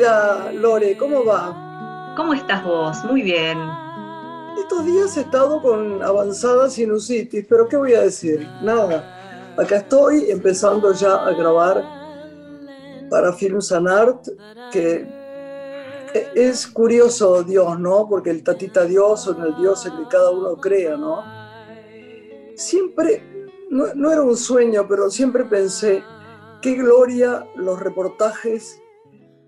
[0.00, 2.14] querida Lore, ¿cómo va?
[2.16, 3.04] ¿Cómo estás vos?
[3.04, 3.58] Muy bien.
[4.58, 8.48] Estos días he estado con avanzada sinusitis, pero ¿qué voy a decir?
[8.62, 9.52] Nada.
[9.58, 11.84] Acá estoy empezando ya a grabar
[13.10, 14.26] para Films and Art,
[14.72, 15.06] que
[16.34, 18.08] es curioso Dios, ¿no?
[18.08, 21.22] Porque el tatita Dios o en el Dios en que cada uno crea, ¿no?
[22.56, 23.22] Siempre,
[23.68, 26.02] no, no era un sueño, pero siempre pensé,
[26.62, 28.80] qué gloria los reportajes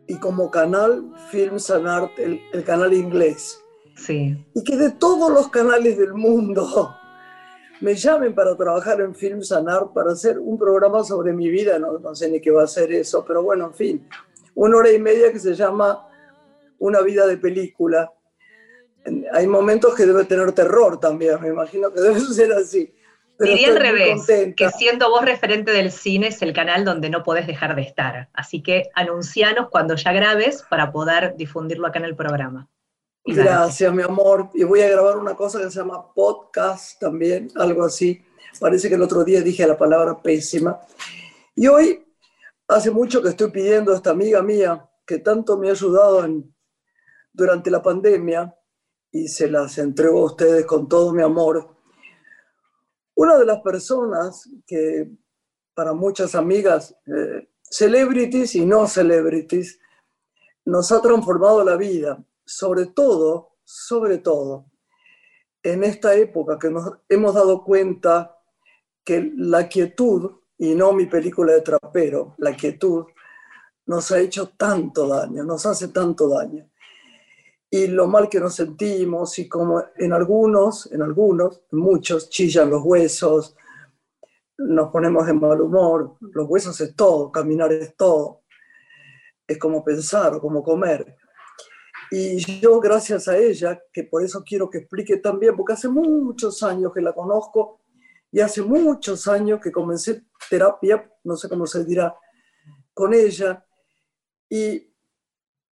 [0.07, 3.61] y como canal Films and Art, el, canal inglés.
[3.97, 4.37] Sí.
[4.55, 6.95] Y que de todos los canales del mundo
[7.81, 11.79] me llamen para trabajar en Films and Art, para hacer un programa sobre mi vida,
[11.79, 14.09] no, no sé ni qué va a ser eso, pero bueno, en fin,
[14.55, 16.09] una hora y media que se llama
[16.79, 18.13] Una vida de película.
[19.33, 22.93] Hay momentos que debe tener terror también, me imagino que debe ser así.
[23.43, 24.27] Diría al revés,
[24.57, 28.29] que siendo vos referente del cine es el canal donde no podés dejar de estar.
[28.33, 32.69] Así que anuncianos cuando ya grabes para poder difundirlo acá en el programa.
[33.25, 34.51] Gracias, mi amor.
[34.55, 38.23] Y voy a grabar una cosa que se llama podcast también, algo así.
[38.59, 40.81] Parece que el otro día dije la palabra pésima.
[41.55, 42.05] Y hoy,
[42.69, 46.55] hace mucho que estoy pidiendo a esta amiga mía, que tanto me ha ayudado en,
[47.33, 48.55] durante la pandemia,
[49.13, 51.72] y se las entrego a ustedes con todo mi amor,
[53.23, 55.09] una de las personas que
[55.75, 59.79] para muchas amigas, eh, celebrities y no celebrities,
[60.65, 64.67] nos ha transformado la vida, sobre todo, sobre todo,
[65.63, 68.37] en esta época que nos hemos dado cuenta
[69.05, 73.05] que la quietud, y no mi película de trapero, la quietud,
[73.87, 76.69] nos ha hecho tanto daño, nos hace tanto daño
[77.75, 82.83] y lo mal que nos sentimos y como en algunos, en algunos, muchos chillan los
[82.85, 83.57] huesos,
[84.59, 88.43] nos ponemos de mal humor, los huesos es todo, caminar es todo,
[89.47, 91.17] es como pensar como comer.
[92.11, 96.63] Y yo, gracias a ella, que por eso quiero que explique también, porque hace muchos
[96.63, 97.81] años que la conozco
[98.31, 102.15] y hace muchos años que comencé terapia, no sé cómo se dirá,
[102.93, 103.65] con ella.
[104.51, 104.92] Y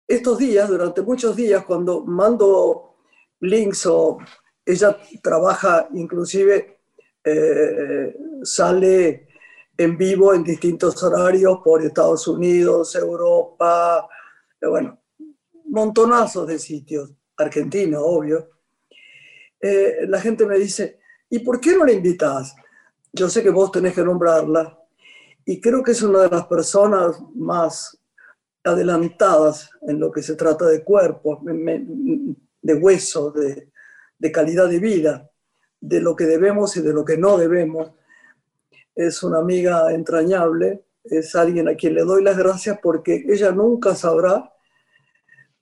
[0.08, 2.96] estos días, durante muchos días, cuando mando
[3.42, 4.18] links o
[4.66, 6.80] ella trabaja inclusive,
[7.24, 9.28] eh, sale
[9.78, 14.08] en vivo en distintos horarios por Estados Unidos, Europa,
[14.60, 15.00] eh, bueno,
[15.66, 18.50] montonazos de sitios, Argentina, obvio.
[19.60, 22.56] Eh, la gente me dice, ¿y por qué no la invitas?
[23.12, 24.80] Yo sé que vos tenés que nombrarla
[25.46, 27.97] y creo que es una de las personas más
[28.68, 33.72] adelantadas en lo que se trata de cuerpo, de hueso, de,
[34.20, 35.30] de calidad de vida,
[35.80, 37.92] de lo que debemos y de lo que no debemos.
[38.96, 43.96] Es una amiga entrañable, es alguien a quien le doy las gracias porque ella nunca
[43.96, 44.52] sabrá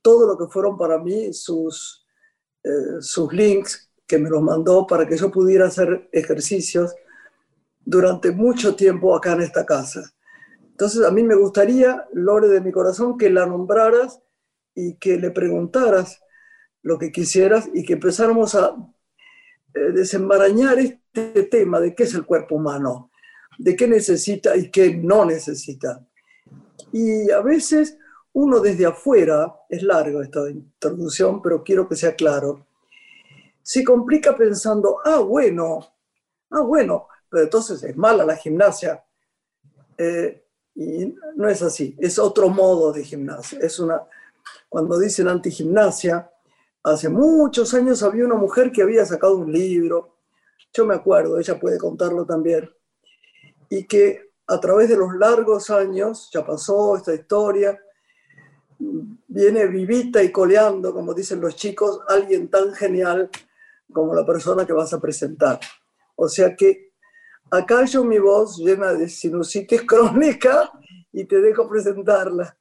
[0.01, 2.05] todo lo que fueron para mí sus,
[2.63, 6.95] eh, sus links que me los mandó para que yo pudiera hacer ejercicios
[7.83, 10.14] durante mucho tiempo acá en esta casa.
[10.75, 14.21] Entonces a mí me gustaría, Lore de mi corazón, que la nombraras
[14.73, 16.21] y que le preguntaras
[16.81, 18.75] lo que quisieras y que empezáramos a
[19.73, 23.09] eh, desembarañar este tema de qué es el cuerpo humano,
[23.57, 26.05] de qué necesita y qué no necesita.
[26.91, 27.97] Y a veces
[28.33, 32.67] uno desde afuera, es largo esta introducción, pero quiero que sea claro,
[33.61, 35.87] se complica pensando, ah, bueno,
[36.49, 39.05] ah, bueno, pero entonces es mala la gimnasia.
[39.97, 40.44] Eh,
[40.75, 43.59] y no es así, es otro modo de gimnasia.
[43.59, 44.01] Es una,
[44.67, 46.29] cuando dicen antigimnasia,
[46.83, 50.17] hace muchos años había una mujer que había sacado un libro,
[50.73, 52.69] yo me acuerdo, ella puede contarlo también,
[53.69, 57.79] y que a través de los largos años, ya pasó esta historia,
[59.27, 63.29] viene vivita y coleando, como dicen los chicos, alguien tan genial
[63.91, 65.59] como la persona que vas a presentar.
[66.15, 66.84] O sea que
[67.55, 70.71] Acá yo mi voz llena de sinusitis crónica
[71.13, 72.57] y te dejo presentarla.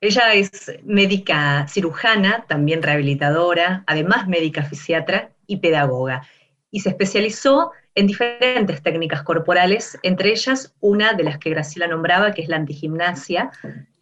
[0.00, 6.26] Ella es médica cirujana, también rehabilitadora, además médica fisiatra y pedagoga,
[6.70, 12.32] y se especializó en diferentes técnicas corporales, entre ellas una de las que Graciela nombraba,
[12.32, 13.52] que es la antigimnasia,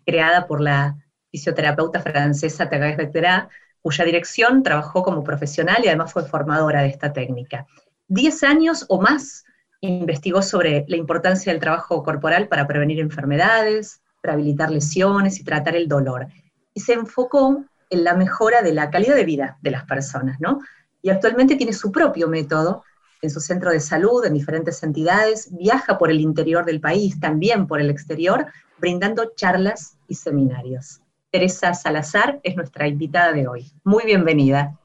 [0.07, 0.97] creada por la
[1.31, 3.51] fisioterapeuta francesa Thérèse Becterat,
[3.83, 7.67] cuya dirección trabajó como profesional y además fue formadora de esta técnica.
[8.09, 9.45] Diez años o más
[9.89, 15.89] investigó sobre la importancia del trabajo corporal para prevenir enfermedades, rehabilitar lesiones y tratar el
[15.89, 16.29] dolor.
[16.73, 20.61] Y se enfocó en la mejora de la calidad de vida de las personas, ¿no?
[21.05, 22.83] y actualmente tiene su propio método
[23.21, 27.67] en su centro de salud, en diferentes entidades, viaja por el interior del país, también
[27.67, 28.47] por el exterior,
[28.79, 31.03] brindando charlas y seminarios.
[31.31, 33.71] Teresa Salazar es nuestra invitada de hoy.
[33.85, 34.79] Muy bienvenida.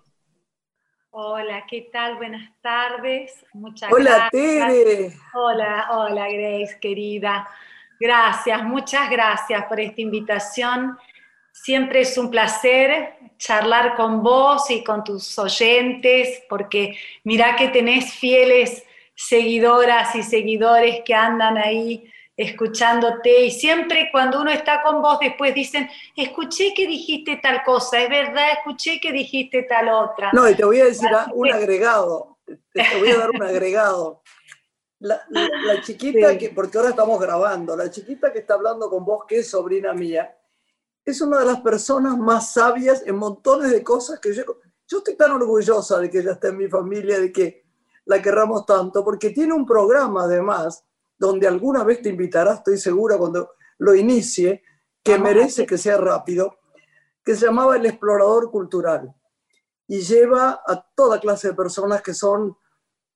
[1.12, 2.18] Hola, ¿qué tal?
[2.18, 3.44] Buenas tardes.
[3.54, 5.12] Muchas hola, Tere.
[5.34, 7.50] Hola, hola, Grace, querida.
[8.00, 11.00] Gracias, muchas gracias por esta invitación.
[11.52, 18.14] Siempre es un placer charlar con vos y con tus oyentes, porque mira que tenés
[18.14, 18.86] fieles
[19.16, 22.08] seguidoras y seguidores que andan ahí
[22.40, 28.02] escuchándote y siempre cuando uno está con vos después dicen, escuché que dijiste tal cosa,
[28.02, 30.32] es verdad, escuché que dijiste tal otra.
[30.32, 34.22] No, y te voy a decir un agregado, te voy a dar un agregado.
[35.00, 35.22] La,
[35.82, 39.50] chiquita, que, porque ahora estamos grabando, la chiquita que está hablando con vos, que es
[39.50, 40.34] sobrina mía,
[41.04, 44.44] es una de las personas más sabias en montones de cosas que yo,
[44.88, 47.66] yo estoy tan orgullosa de que ella esté en mi familia, de que
[48.06, 50.86] la querramos tanto, porque tiene un programa además
[51.20, 54.64] donde alguna vez te invitará, estoy segura, cuando lo inicie,
[55.04, 56.58] que merece que sea rápido,
[57.24, 59.14] que se llamaba El Explorador Cultural.
[59.88, 62.56] Y lleva a toda clase de personas que son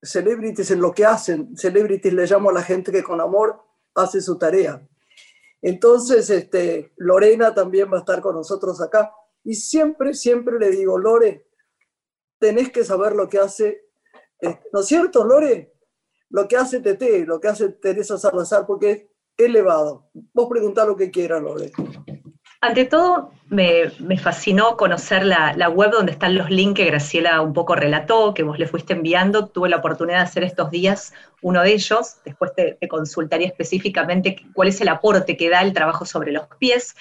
[0.02, 1.56] celebrities en lo que hacen.
[1.56, 3.62] Celebrities le llamo a la gente que con amor
[3.96, 4.86] hace su tarea.
[5.62, 9.14] Entonces, este, Lorena también va a estar con nosotros acá.
[9.44, 11.48] Y siempre, siempre le digo, Lore,
[12.38, 13.90] tenés que saber lo que hace,
[14.40, 15.73] este, ¿no es cierto, Lore?
[16.34, 19.04] Lo que hace TT, lo que hace Teresa Salazar, porque es
[19.38, 20.10] elevado.
[20.34, 21.72] Vos preguntá lo que quieras, Lore.
[22.60, 27.76] Ante todo, me, fascinó conocer la, web donde están los links que Graciela un poco
[27.76, 29.48] relató, que vos le fuiste enviando.
[29.48, 31.14] Tuve la oportunidad de hacer estos días
[31.44, 32.16] uno de ellos.
[32.26, 36.48] Después te, te consultaría específicamente cuál es el aporte que da el trabajo sobre los
[36.58, 36.96] pies.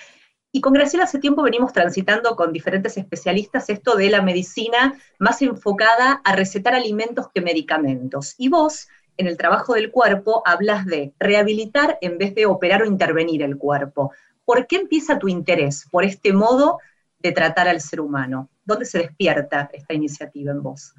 [0.55, 5.41] Y con Graciela hace tiempo venimos transitando con diferentes especialistas esto de la medicina más
[5.41, 8.35] enfocada a recetar alimentos que medicamentos.
[8.37, 12.87] Y vos en el trabajo del cuerpo hablas de rehabilitar en vez de operar o
[12.87, 14.13] intervenir el cuerpo.
[14.45, 16.79] ¿Por qué empieza tu interés por este modo
[17.19, 18.49] de tratar al ser humano?
[18.65, 20.95] ¿Dónde se despierta esta iniciativa en vos?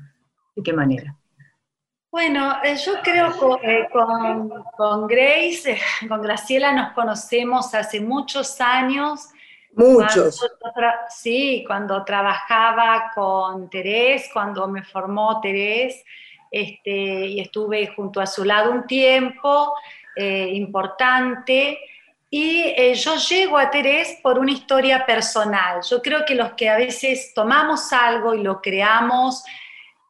[0.55, 1.15] ¿De qué manera?
[2.13, 7.99] Bueno, eh, yo creo que eh, con, con, Grace, eh, con Graciela nos conocemos hace
[7.99, 9.29] muchos años.
[9.75, 10.39] Muchos.
[11.09, 16.03] sí, cuando trabajaba con Terés, cuando me formó Terés,
[16.53, 19.73] este, y estuve junto a su lado un tiempo
[20.15, 21.79] eh, importante.
[22.29, 25.81] Y eh, yo llego a Terés por una historia personal.
[25.89, 29.43] Yo creo que los que a veces tomamos algo y lo creamos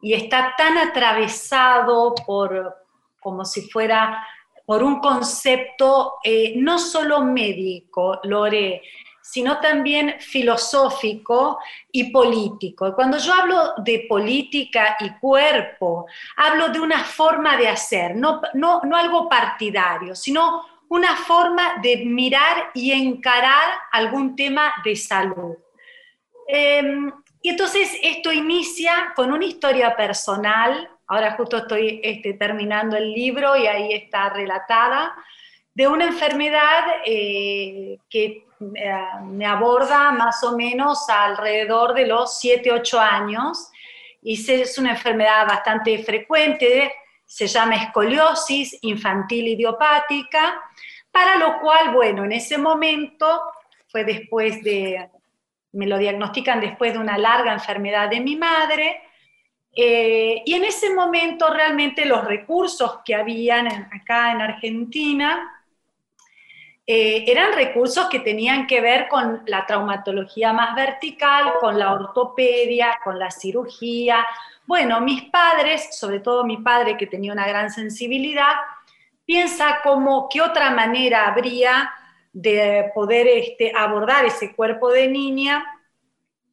[0.02, 2.76] y está tan atravesado por,
[3.22, 4.28] como si fuera
[4.66, 8.82] por un concepto eh, no solo médico, Lore,
[9.24, 11.58] sino también filosófico
[11.94, 12.94] y político.
[12.94, 16.06] Cuando yo hablo de política y cuerpo,
[16.36, 22.72] hablo de una forma de hacer, no, no, algo partidario, sino una forma de mirar
[22.74, 25.56] y encarar algún tema de salud.
[26.46, 27.10] Em,
[27.42, 33.56] y entonces esto inicia con una historia personal, ahora justo estoy este, terminando el libro
[33.56, 35.16] y ahí está relatada,
[35.74, 43.00] de una enfermedad eh, que me aborda más o menos alrededor de los 7, 8
[43.00, 43.70] años.
[44.22, 46.94] Y es una enfermedad bastante frecuente,
[47.26, 50.62] se llama escoliosis infantil idiopática,
[51.12, 53.42] para lo cual, bueno, en ese momento
[53.88, 55.10] fue después de,
[55.74, 59.02] me lo diagnostican después de una larga enfermedad de mi madre,
[59.76, 65.63] eh, y en ese momento realmente los recursos que habían acá en Argentina
[66.86, 73.00] eh, eran recursos que tenían que ver con la traumatología más vertical, con la ortopedia,
[73.04, 74.26] con la cirugía.
[74.66, 78.54] Bueno, mis padres, sobre todo mi padre que tenía una gran sensibilidad,
[79.26, 81.94] piensa como qué otra manera habría
[82.34, 85.64] de poder este, abordar ese cuerpo de niña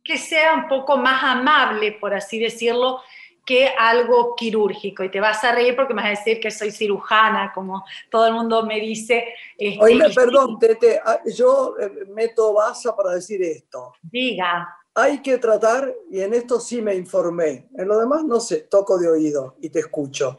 [0.04, 3.02] que sea un poco más amable, por así decirlo,
[3.50, 5.02] que algo quirúrgico.
[5.02, 8.28] Y te vas a reír porque me vas a decir que soy cirujana, como todo
[8.28, 9.24] el mundo me dice.
[9.58, 13.92] Este, Oye, perdón, Tete, ah, yo eh, meto basa para decir esto.
[14.02, 14.68] Diga.
[14.94, 18.98] Hay que tratar, y en esto sí me informé, en lo demás no sé, toco
[18.98, 20.38] de oído y te escucho.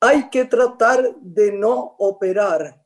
[0.00, 2.82] Hay que tratar de no operar.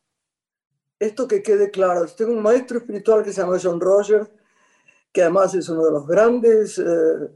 [0.98, 2.06] Esto que quede claro.
[2.06, 4.28] Tengo un maestro espiritual que se llama John Rogers,
[5.12, 7.28] que además es uno de los grandes eh,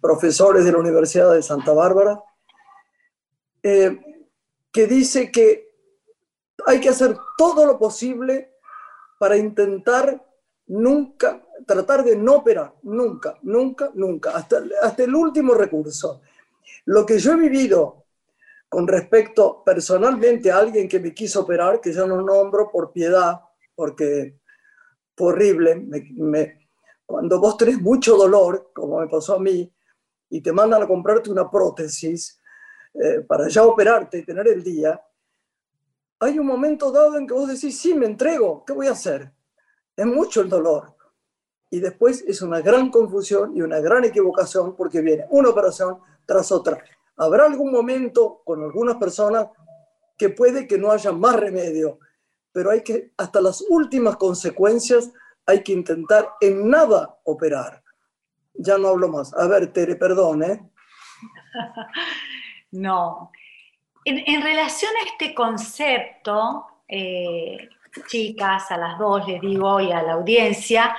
[0.00, 2.22] profesores de la Universidad de Santa Bárbara,
[3.62, 3.98] eh,
[4.72, 5.68] que dice que
[6.66, 8.52] hay que hacer todo lo posible
[9.18, 10.24] para intentar
[10.66, 16.20] nunca, tratar de no operar, nunca, nunca, nunca, hasta, hasta el último recurso.
[16.84, 18.04] Lo que yo he vivido
[18.68, 23.40] con respecto personalmente a alguien que me quiso operar, que yo no nombro por piedad,
[23.74, 24.38] porque
[25.18, 25.84] horrible,
[27.08, 29.72] cuando vos tenés mucho dolor, como me pasó a mí,
[30.28, 32.38] y te mandan a comprarte una prótesis
[32.92, 35.00] eh, para ya operarte y tener el día,
[36.20, 39.32] hay un momento dado en que vos decís, sí, me entrego, ¿qué voy a hacer?
[39.96, 40.96] Es mucho el dolor.
[41.70, 46.52] Y después es una gran confusión y una gran equivocación porque viene una operación tras
[46.52, 46.78] otra.
[47.16, 49.48] Habrá algún momento con algunas personas
[50.18, 52.00] que puede que no haya más remedio,
[52.52, 55.10] pero hay que, hasta las últimas consecuencias,
[55.48, 57.82] hay que intentar en nada operar.
[58.52, 59.32] Ya no hablo más.
[59.32, 60.60] A ver, Tere, perdón, ¿eh?
[62.70, 63.32] No.
[64.04, 67.68] En, relación a este concepto, eh,
[68.06, 70.94] chicas, a las dos les digo y a la audiencia,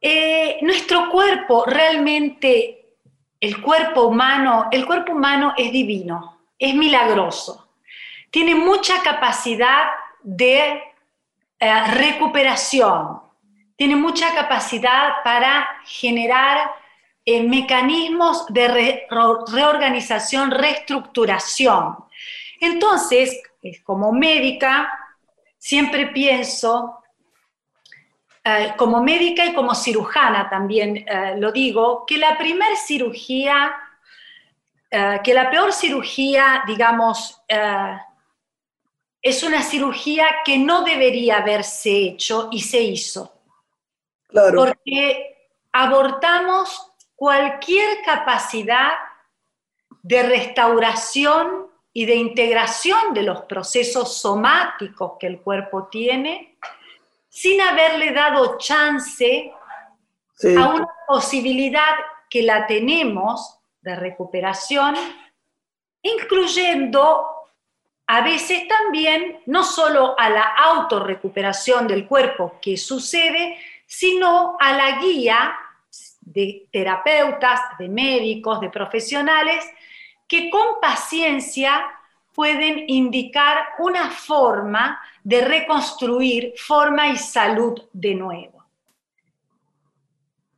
[0.00, 2.96] eh, nuestro cuerpo realmente,
[3.40, 7.68] el cuerpo humano, el cuerpo humano es divino, es milagroso,
[8.30, 9.86] tiene mucha capacidad
[10.22, 10.82] de
[11.58, 13.15] eh, recuperación,
[13.76, 16.74] tiene mucha capacidad para generar
[17.24, 19.06] eh, mecanismos de
[19.50, 21.96] reorganización, reestructuración.
[22.60, 23.42] Entonces,
[23.84, 24.88] como médica,
[25.58, 27.00] siempre pienso,
[28.42, 33.74] eh, como médica y como cirujana también eh, lo digo, que la primer cirugía,
[34.88, 37.42] que la peor cirugía, digamos,
[39.20, 43.35] es una cirugía que no debería haberse hecho y se hizo.
[44.28, 44.64] Claro.
[44.64, 48.92] Porque abortamos cualquier capacidad
[50.02, 56.58] de restauración y de integración de los procesos somáticos que el cuerpo tiene,
[57.28, 59.52] sin haberle dado chance
[60.58, 61.94] a una posibilidad
[62.28, 64.94] que la tenemos de recuperación,
[66.02, 67.26] incluyendo
[68.06, 74.98] a veces también no solo a la autorrecuperación del cuerpo que sucede, sino a la
[75.00, 75.56] guía
[76.20, 79.64] de terapeutas, de médicos, de profesionales,
[80.28, 81.86] que con paciencia
[82.34, 88.64] pueden indicar una forma de reconstruir forma y salud de nuevo.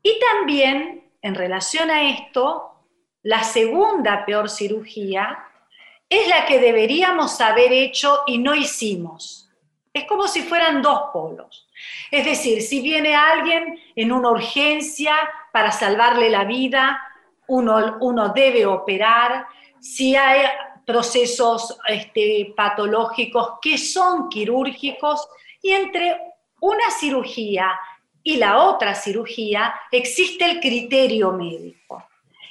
[0.02, 2.72] Y también, en relación a esto,
[3.22, 5.38] la segunda peor cirugía
[6.08, 9.50] es la que deberíamos haber hecho y no hicimos.
[9.92, 11.67] Es como si fueran dos polos.
[12.10, 15.14] Es decir, si viene alguien en una urgencia
[15.52, 17.00] para salvarle la vida,
[17.48, 19.46] uno, uno debe operar.
[19.80, 20.46] Si hay
[20.86, 25.28] procesos este, patológicos que son quirúrgicos
[25.60, 26.16] y entre
[26.60, 27.78] una cirugía
[28.22, 32.04] y la otra cirugía existe el criterio médico.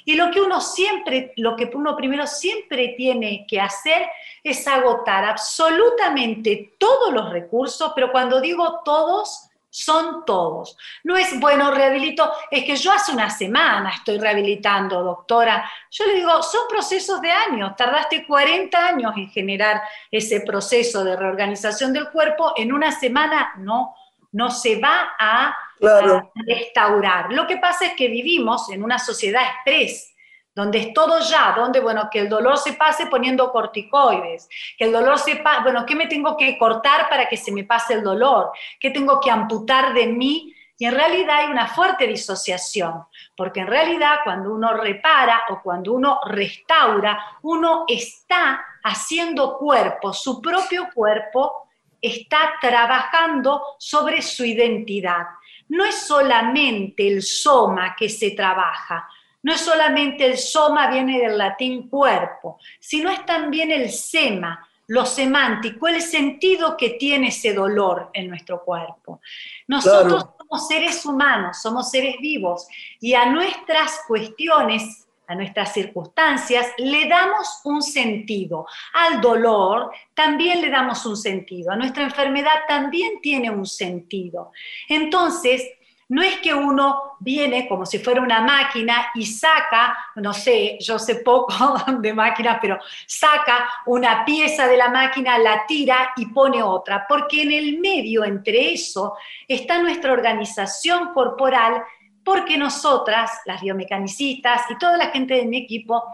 [0.04, 4.08] Y lo que uno siempre, lo que uno primero siempre tiene que hacer
[4.42, 9.47] es agotar absolutamente todos los recursos, pero cuando digo todos,
[9.78, 10.76] son todos.
[11.04, 15.70] No es, bueno, rehabilito, es que yo hace una semana estoy rehabilitando, doctora.
[15.90, 19.80] Yo le digo, son procesos de años, tardaste 40 años en generar
[20.10, 23.94] ese proceso de reorganización del cuerpo, en una semana no,
[24.32, 27.32] no se va a, a restaurar.
[27.32, 30.12] Lo que pasa es que vivimos en una sociedad express
[30.58, 34.92] donde es todo ya, donde, bueno, que el dolor se pase poniendo corticoides, que el
[34.92, 38.02] dolor se pase, bueno, ¿qué me tengo que cortar para que se me pase el
[38.02, 38.50] dolor?
[38.80, 40.52] ¿Qué tengo que amputar de mí?
[40.76, 43.04] Y en realidad hay una fuerte disociación,
[43.36, 50.42] porque en realidad cuando uno repara o cuando uno restaura, uno está haciendo cuerpo, su
[50.42, 51.68] propio cuerpo
[52.02, 55.24] está trabajando sobre su identidad.
[55.68, 59.08] No es solamente el soma que se trabaja,
[59.48, 65.06] no es solamente el soma, viene del latín cuerpo, sino es también el sema, lo
[65.06, 69.22] semántico, el sentido que tiene ese dolor en nuestro cuerpo.
[69.66, 72.68] Nosotros somos seres humanos, somos seres vivos
[73.00, 78.66] y a nuestras cuestiones, a nuestras circunstancias, le damos un sentido.
[78.92, 84.52] Al dolor también le damos un sentido, a nuestra enfermedad también tiene un sentido.
[84.90, 85.62] Entonces,
[86.08, 90.98] no es que uno viene como si fuera una máquina y saca, no sé, yo
[90.98, 91.52] sé poco
[92.00, 97.42] de máquinas, pero saca una pieza de la máquina, la tira y pone otra, porque
[97.42, 101.82] en el medio entre eso está nuestra organización corporal,
[102.24, 106.04] porque nosotras, las biomecanicistas y toda la gente de mi equipo,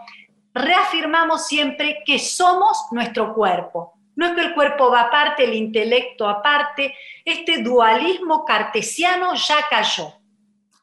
[0.53, 6.27] reafirmamos siempre que somos nuestro cuerpo, No es que el cuerpo va aparte, el intelecto
[6.27, 10.13] aparte, este dualismo cartesiano ya cayó.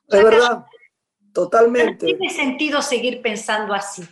[0.09, 0.67] es verdad,
[1.33, 2.07] totalmente.
[2.07, 4.03] No tiene sentido seguir pensando así.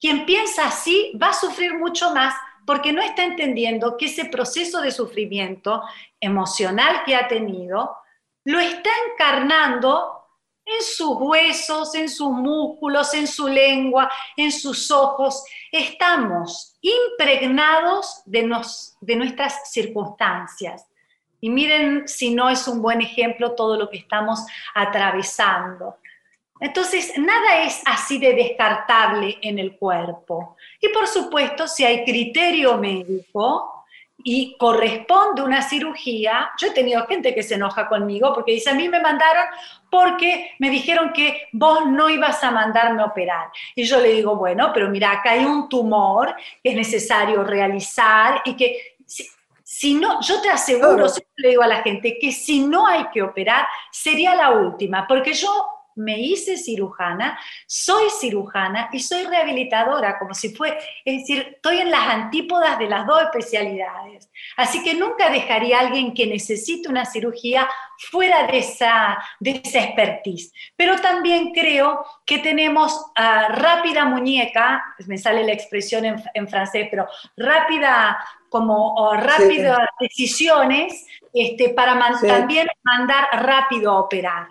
[0.00, 2.34] Quien piensa así va a sufrir mucho más
[2.66, 5.82] porque no está entendiendo que ese proceso de sufrimiento
[6.20, 7.96] emocional que ha tenido
[8.44, 10.22] lo está encarnando
[10.64, 15.44] en sus huesos, en sus músculos, en su lengua, en sus ojos.
[15.72, 18.48] Estamos impregnados de,
[19.00, 20.86] de nuestras circunstancias.
[21.40, 25.96] Y miren si no es un buen ejemplo todo lo que estamos atravesando.
[26.60, 30.56] Entonces, nada es así de descartable en el cuerpo.
[30.80, 33.81] Y por supuesto, si hay criterio médico,
[34.24, 38.74] y corresponde una cirugía, yo he tenido gente que se enoja conmigo porque dice, a
[38.74, 39.44] mí me mandaron
[39.90, 43.48] porque me dijeron que vos no ibas a mandarme a operar.
[43.74, 48.42] Y yo le digo, bueno, pero mira, acá hay un tumor que es necesario realizar
[48.44, 48.96] y que
[49.62, 53.22] si, no, yo te aseguro, le digo a la gente, que si no hay que
[53.22, 55.50] operar, sería la última, porque yo
[55.96, 61.90] me hice cirujana, soy cirujana y soy rehabilitadora, como si fue, es decir, estoy en
[61.90, 64.30] las antípodas de las dos especialidades.
[64.56, 67.68] Así que nunca dejaría a alguien que necesite una cirugía
[68.10, 70.52] fuera de esa, de esa expertise.
[70.76, 77.06] Pero también creo que tenemos ah, rápida muñeca, me sale la expresión en, francés, pero
[77.36, 78.18] rápida
[78.48, 84.48] como rápidas decisiones este, para también mandar rápido a operar.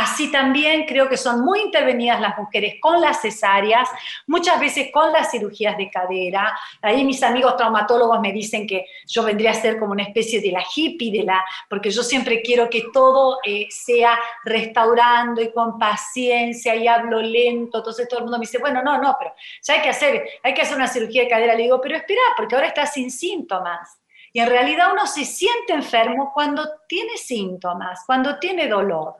[0.00, 3.86] Así también creo que son muy intervenidas las mujeres con las cesáreas,
[4.26, 6.58] muchas veces con las cirugías de cadera.
[6.80, 10.52] Ahí mis amigos traumatólogos me dicen que yo vendría a ser como una especie de
[10.52, 15.78] la hippie, de la, porque yo siempre quiero que todo eh, sea restaurando y con
[15.78, 17.76] paciencia y hablo lento.
[17.76, 20.54] Entonces todo el mundo me dice, bueno, no, no, pero ya hay que hacer, hay
[20.54, 21.54] que hacer una cirugía de cadera.
[21.54, 24.00] Le digo, pero espera, porque ahora está sin síntomas.
[24.32, 29.16] Y en realidad uno se siente enfermo cuando tiene síntomas, cuando tiene dolor.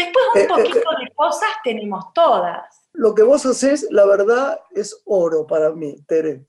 [0.00, 2.88] Después un eh, eh, poquito eh, de cosas tenemos todas.
[2.92, 6.46] Lo que vos haces, la verdad, es oro para mí, Tere.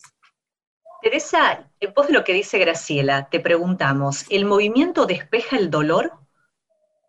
[1.01, 6.13] Teresa, en pos de lo que dice Graciela, te preguntamos, ¿el movimiento despeja el dolor?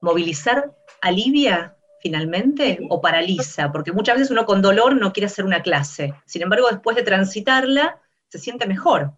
[0.01, 3.71] ¿Movilizar alivia finalmente o paraliza?
[3.71, 6.15] Porque muchas veces uno con dolor no quiere hacer una clase.
[6.25, 9.13] Sin embargo, después de transitarla, se siente mejor.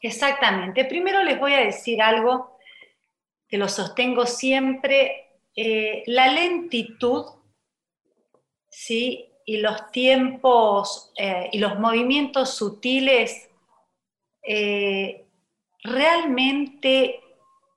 [0.00, 0.86] Exactamente.
[0.86, 2.58] Primero les voy a decir algo
[3.46, 5.25] que lo sostengo siempre
[5.56, 7.24] eh, la lentitud
[8.68, 9.30] ¿sí?
[9.46, 13.48] y los tiempos eh, y los movimientos sutiles
[14.42, 15.24] eh,
[15.82, 17.20] realmente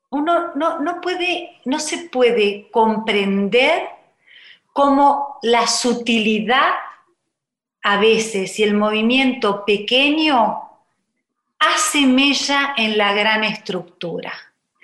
[0.10, 3.84] uno no, puede, no se puede comprender
[4.74, 6.74] cómo la sutilidad
[7.84, 10.70] a veces y el movimiento pequeño
[11.60, 14.34] hace mella en la gran estructura.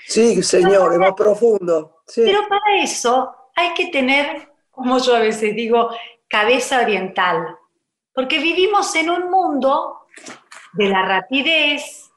[0.08, 2.04] Sí, señor, es más profundo.
[2.16, 5.90] Pero para eso hay que tener, como yo a veces digo,
[6.28, 7.58] cabeza oriental,
[8.14, 10.08] porque vivimos en un mundo
[10.74, 12.12] de la rapidez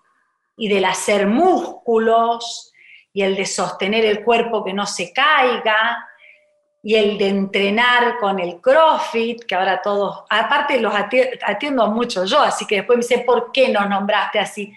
[0.57, 2.73] y del hacer músculos
[3.13, 6.09] y el de sostener el cuerpo que no se caiga
[6.83, 12.41] y el de entrenar con el CrossFit, que ahora todos, aparte los atiendo mucho yo,
[12.41, 14.73] así que después me dice, ¿por qué nos nombraste así?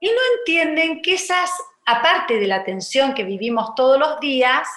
[0.00, 1.50] Y no entienden que esas
[1.86, 4.68] aparte de la tensión que vivimos todos los días,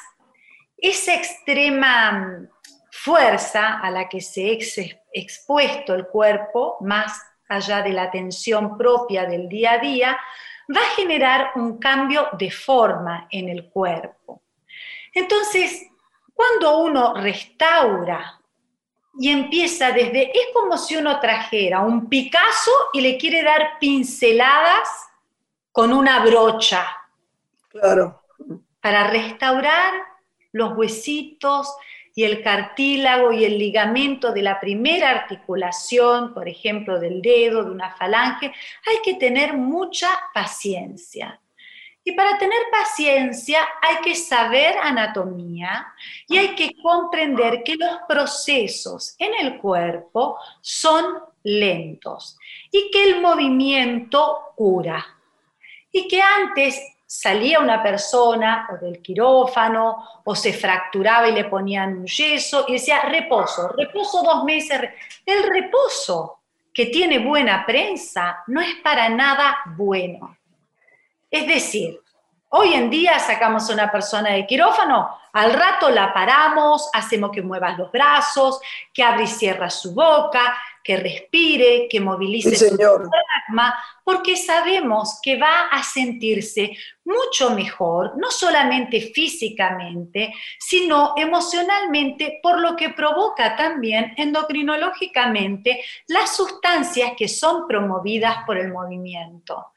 [0.77, 2.47] esa extrema
[2.91, 9.25] fuerza a la que se ha expuesto el cuerpo, más allá de la tensión propia
[9.25, 10.17] del día a día,
[10.75, 14.41] va a generar un cambio de forma en el cuerpo.
[15.13, 15.87] Entonces,
[16.33, 18.39] cuando uno restaura
[19.17, 24.89] y empieza desde, es como si uno trajera un Picasso y le quiere dar pinceladas
[25.75, 26.87] con una brocha.
[27.67, 28.23] Claro.
[28.79, 29.93] Para restaurar
[30.53, 31.75] los huesitos
[32.15, 37.71] y el cartílago y el ligamento de la primera articulación, por ejemplo, del dedo, de
[37.71, 38.53] una falange,
[38.85, 41.41] hay que tener mucha paciencia.
[42.05, 45.87] Y para tener paciencia hay que saber anatomía
[46.29, 52.37] y hay que comprender que los procesos en el cuerpo son lentos
[52.71, 55.14] y que el movimiento cura
[55.95, 61.99] y que antes salía una persona o del quirófano o se fracturaba y le ponían
[61.99, 64.81] un yeso y decía reposo, reposo dos meses.
[65.25, 66.39] El reposo
[66.73, 70.35] que tiene buena prensa no es para nada bueno.
[71.31, 71.97] Es decir,
[72.49, 77.41] hoy en día sacamos a una persona de quirófano, al rato la paramos, hacemos que
[77.41, 78.59] mueva los brazos,
[78.93, 85.35] que abre y cierra su boca, que respire, que movilice su plasma, porque sabemos que
[85.35, 94.13] va a sentirse mucho mejor, no solamente físicamente, sino emocionalmente, por lo que provoca también
[94.15, 99.73] endocrinológicamente las sustancias que son promovidas por el movimiento.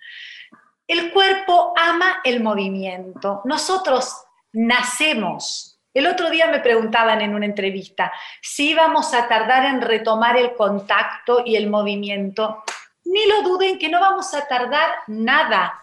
[0.87, 3.41] El cuerpo ama el movimiento.
[3.47, 4.15] Nosotros
[4.53, 5.78] nacemos.
[5.99, 10.55] El otro día me preguntaban en una entrevista si íbamos a tardar en retomar el
[10.55, 12.63] contacto y el movimiento.
[13.05, 15.75] Ni lo duden que no vamos a tardar nada,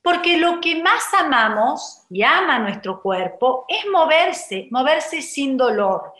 [0.00, 6.12] porque lo que más amamos y ama nuestro cuerpo es moverse, moverse sin dolor,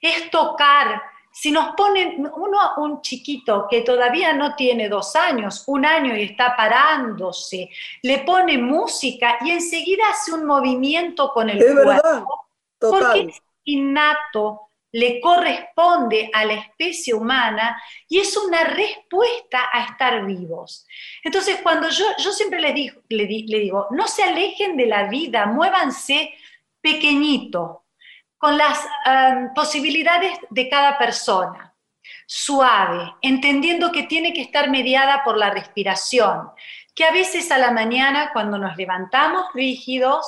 [0.00, 5.84] es tocar, si nos ponen uno, un chiquito que todavía no tiene dos años, un
[5.84, 7.68] año y está parándose,
[8.02, 12.42] le pone música y enseguida hace un movimiento con el cuerpo,
[12.90, 20.24] porque es innato, le corresponde a la especie humana y es una respuesta a estar
[20.26, 20.86] vivos.
[21.24, 25.46] Entonces, cuando yo, yo siempre les digo, le, digo, no se alejen de la vida,
[25.46, 26.34] muévanse
[26.80, 27.84] pequeñito,
[28.36, 31.74] con las em, posibilidades de cada persona,
[32.26, 36.50] suave, entendiendo que tiene que estar mediada por la respiración,
[36.94, 40.26] que a veces a la mañana cuando nos levantamos rígidos,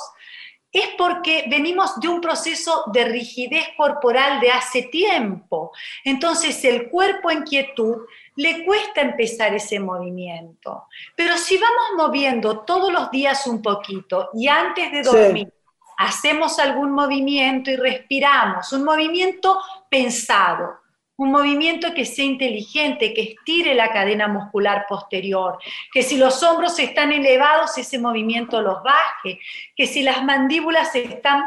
[0.79, 5.71] es porque venimos de un proceso de rigidez corporal de hace tiempo.
[6.03, 8.03] Entonces el cuerpo en quietud
[8.35, 10.87] le cuesta empezar ese movimiento.
[11.15, 15.53] Pero si vamos moviendo todos los días un poquito y antes de dormir,
[15.97, 19.57] hacemos algún movimiento y respiramos, un movimiento
[19.89, 20.79] pensado,
[21.17, 25.57] un movimiento que sea inteligente, que estire la cadena muscular posterior,
[25.93, 29.39] que si los hombros están elevados, ese movimiento los baje,
[29.75, 31.45] que si las mandíbulas están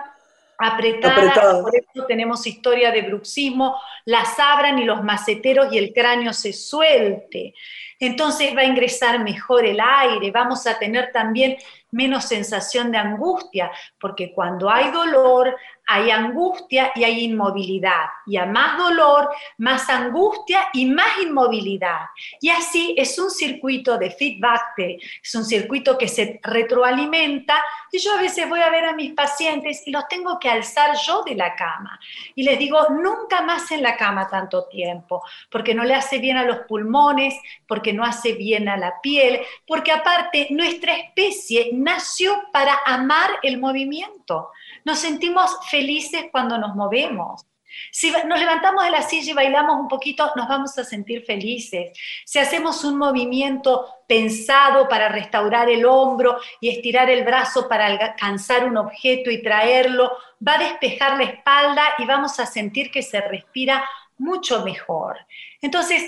[0.58, 6.32] apretadas, por eso tenemos historia de bruxismo, las abran y los maceteros y el cráneo
[6.32, 7.54] se suelte.
[8.00, 11.56] Entonces va a ingresar mejor el aire, vamos a tener también
[11.90, 15.56] menos sensación de angustia, porque cuando hay dolor
[15.90, 18.04] hay angustia y hay inmovilidad.
[18.26, 22.00] Y a más dolor, más angustia y más inmovilidad.
[22.42, 27.64] Y así es un circuito de feedback, es un circuito que se retroalimenta.
[27.90, 30.94] Y yo a veces voy a ver a mis pacientes y los tengo que alzar
[31.06, 31.98] yo de la cama.
[32.34, 36.36] Y les digo, nunca más en la cama tanto tiempo, porque no le hace bien
[36.36, 37.34] a los pulmones,
[37.66, 43.58] porque no hace bien a la piel, porque aparte nuestra especie nació para amar el
[43.58, 44.50] movimiento.
[44.88, 47.44] Nos sentimos felices cuando nos movemos.
[47.92, 51.92] Si nos levantamos de la silla y bailamos un poquito, nos vamos a sentir felices.
[52.24, 58.64] Si hacemos un movimiento pensado para restaurar el hombro y estirar el brazo para alcanzar
[58.64, 63.20] un objeto y traerlo, va a despejar la espalda y vamos a sentir que se
[63.20, 65.18] respira mucho mejor.
[65.60, 66.02] Entonces,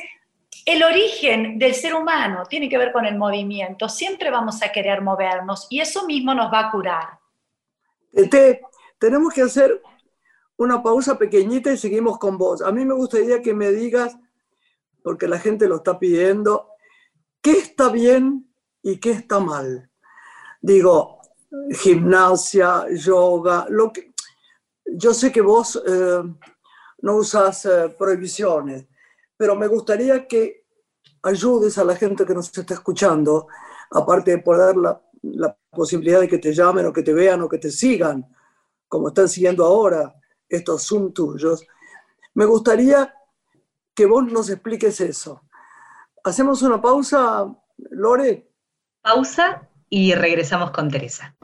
[0.64, 3.90] el origen del ser humano tiene que ver con el movimiento.
[3.90, 7.21] Siempre vamos a querer movernos y eso mismo nos va a curar.
[8.12, 8.62] Este,
[9.01, 9.83] tenemos que hacer
[10.59, 12.61] una pausa pequeñita y seguimos con vos.
[12.61, 14.17] A mí me gustaría que me digas,
[15.03, 16.69] porque la gente lo está pidiendo,
[17.41, 19.91] qué está bien y qué está mal.
[20.61, 21.19] Digo,
[21.73, 24.13] gimnasia, yoga, lo que...
[24.85, 26.23] Yo sé que vos eh,
[27.01, 28.87] no usas eh, prohibiciones,
[29.37, 30.67] pero me gustaría que
[31.23, 33.47] ayudes a la gente que nos está escuchando,
[33.93, 37.49] aparte de poder la, la posibilidad de que te llamen o que te vean o
[37.49, 38.27] que te sigan,
[38.90, 40.14] como están siguiendo ahora
[40.48, 41.64] estos Zoom tuyos,
[42.35, 43.14] me gustaría
[43.94, 45.42] que vos nos expliques eso.
[46.24, 47.46] ¿Hacemos una pausa,
[47.90, 48.50] Lore?
[49.00, 51.37] Pausa y regresamos con Teresa.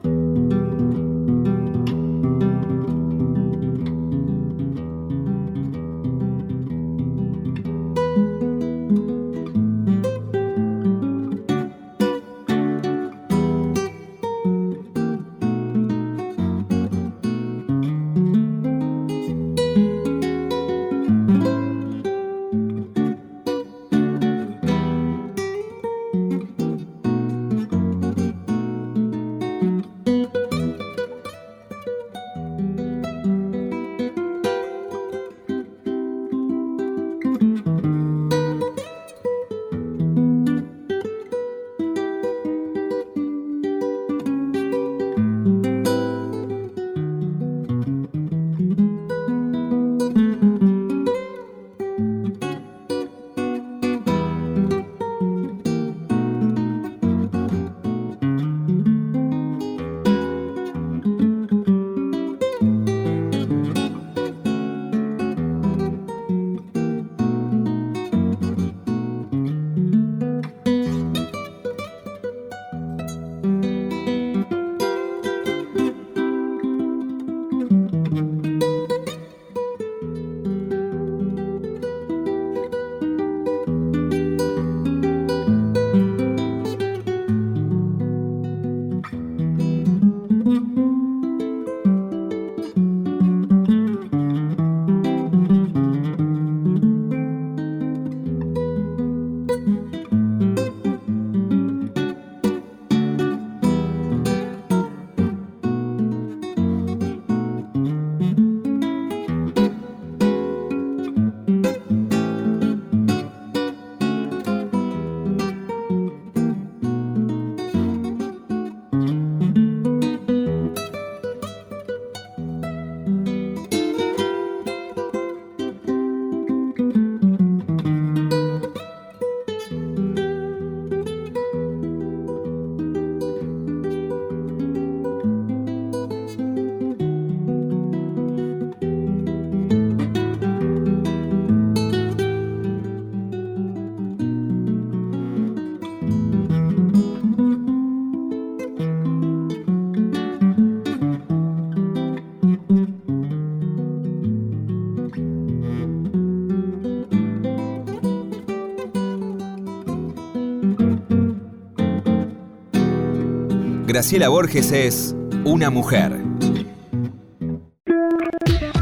[163.97, 166.15] Graciela Borges es una mujer.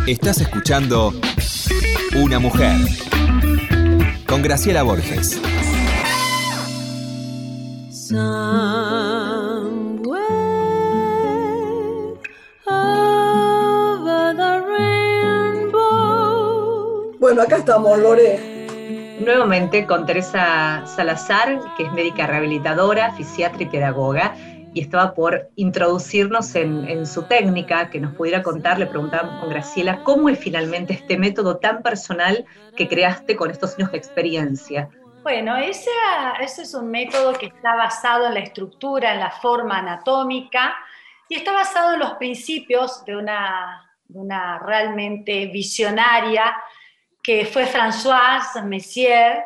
[0.08, 1.14] Estás escuchando
[2.22, 2.76] Una mujer
[4.28, 5.42] con Graciela Borges.
[17.22, 18.66] Bueno, acá estamos, Lore.
[19.22, 24.36] Nuevamente con Teresa Salazar, que es médica rehabilitadora, fisiatra y pedagoga,
[24.76, 30.04] y estaba por introducirnos en, su técnica, que nos pudiera contar, le preguntaba con Graciela,
[30.04, 32.44] ¿cómo es finalmente este método tan personal
[32.76, 34.90] que creaste con estos años de experiencia?
[35.24, 35.90] Bueno, ese,
[36.42, 40.76] ese es un método que está basado en la estructura, en la forma anatómica,
[41.30, 46.54] y está basado en los principios de una, una realmente visionaria
[47.24, 49.46] que fue Françoise Messier,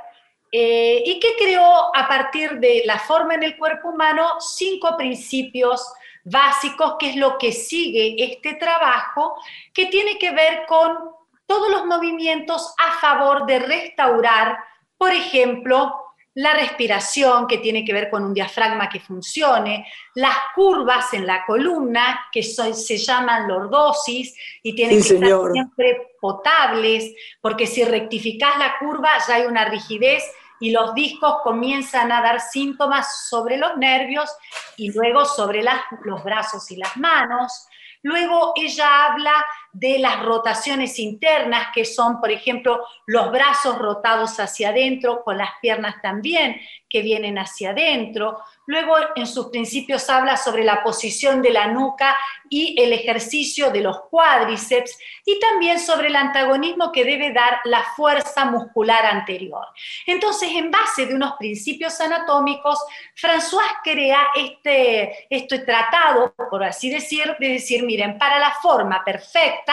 [0.52, 5.94] eh, y que creó a partir de la forma en el cuerpo humano cinco principios
[6.24, 9.36] básicos, que es lo que sigue este trabajo,
[9.74, 10.98] que tiene que ver con
[11.46, 14.58] todos los movimientos a favor de restaurar,
[14.98, 15.96] por ejemplo,
[16.36, 21.44] la respiración, que tiene que ver con un diafragma que funcione, las curvas en la
[21.46, 28.78] columna, que se llaman lordosis, y tienen que estar siempre potables, porque si rectificás la
[28.80, 30.24] curva ya hay una rigidez
[30.60, 34.30] y los discos comienzan a dar síntomas sobre los nervios
[34.78, 35.64] y luego sobre
[36.04, 37.68] los brazos y las manos.
[38.02, 44.70] Luego ella habla de las rotaciones internas, que son, por ejemplo, los brazos rotados hacia
[44.70, 48.40] adentro, con las piernas también que vienen hacia adentro.
[48.66, 52.18] Luego, en sus principios, habla sobre la posición de la nuca
[52.50, 57.84] y el ejercicio de los cuádriceps, y también sobre el antagonismo que debe dar la
[57.96, 59.68] fuerza muscular anterior.
[60.08, 62.80] Entonces, en base de unos principios anatómicos,
[63.16, 69.69] François crea este, este tratado, por así decir, de decir, miren, para la forma perfecta,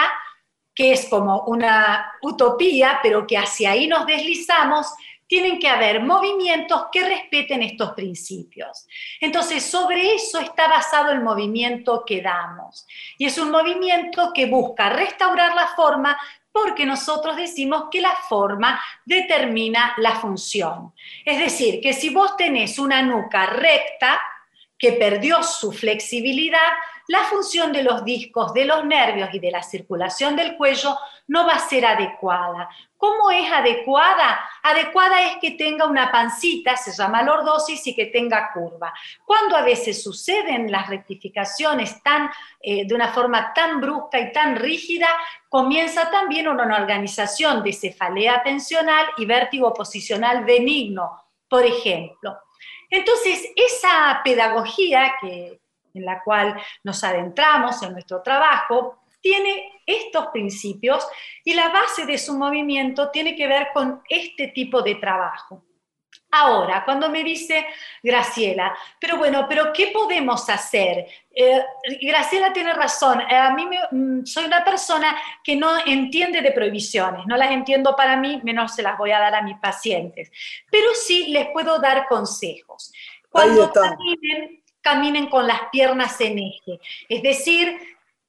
[0.74, 4.87] que es como una utopía, pero que hacia ahí nos deslizamos,
[5.26, 8.87] tienen que haber movimientos que respeten estos principios.
[9.20, 12.87] Entonces, sobre eso está basado el movimiento que damos.
[13.18, 16.16] Y es un movimiento que busca restaurar la forma
[16.52, 20.94] porque nosotros decimos que la forma determina la función.
[21.24, 24.20] Es decir, que si vos tenés una nuca recta
[24.78, 26.72] que perdió su flexibilidad,
[27.09, 30.97] la función de los discos, de los nervios y de la circulación del cuello
[31.29, 32.69] no va a ser adecuada.
[32.97, 34.40] ¿Cómo es adecuada?
[34.62, 38.92] Adecuada es que tenga una pancita, se llama lordosis, y que tenga curva.
[39.25, 44.57] Cuando a veces suceden las rectificaciones tan, eh, de una forma tan brusca y tan
[44.57, 45.09] rígida,
[45.49, 52.38] comienza también una organización de cefalea tensional y vértigo posicional benigno, por ejemplo.
[52.88, 55.61] Entonces, esa pedagogía que,
[55.96, 56.54] en la cual
[56.85, 61.06] nos adentramos en nuestro trabajo, tiene estos principios
[61.44, 65.64] y la base de su movimiento tiene que ver con este tipo de trabajo.
[66.30, 67.66] Ahora, cuando me dice
[68.02, 71.06] Graciela, pero bueno, pero ¿qué podemos hacer?
[71.35, 71.64] Eh,
[72.02, 77.26] Graciela tiene razón, eh, a mí mm, soy una persona que no entiende de prohibiciones,
[77.26, 80.30] no las entiendo para mí, menos se las voy a dar a mis pacientes,
[80.70, 82.92] pero sí les puedo dar consejos.
[83.30, 87.77] Cuando caminen, caminen con las piernas en eje, es decir,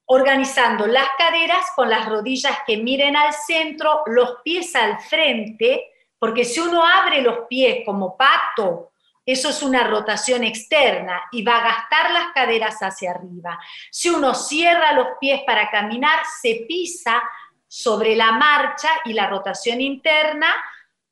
[0.07, 6.43] organizando las caderas con las rodillas que miren al centro, los pies al frente, porque
[6.43, 8.93] si uno abre los pies como pato,
[9.23, 13.59] eso es una rotación externa y va a gastar las caderas hacia arriba.
[13.91, 17.21] Si uno cierra los pies para caminar, se pisa
[17.67, 20.47] sobre la marcha y la rotación interna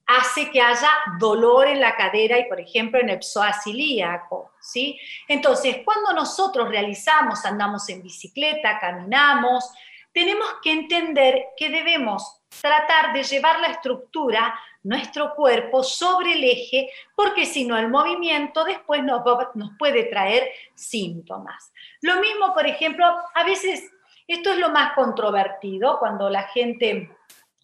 [0.07, 0.89] hace que haya
[1.19, 4.99] dolor en la cadera y, por ejemplo, en el psoas ilíaco, ¿sí?
[5.27, 9.71] Entonces, cuando nosotros realizamos, andamos en bicicleta, caminamos,
[10.13, 16.89] tenemos que entender que debemos tratar de llevar la estructura, nuestro cuerpo, sobre el eje,
[17.15, 19.23] porque si no el movimiento después nos,
[19.55, 21.73] nos puede traer síntomas.
[22.01, 23.91] Lo mismo, por ejemplo, a veces,
[24.27, 27.09] esto es lo más controvertido, cuando la gente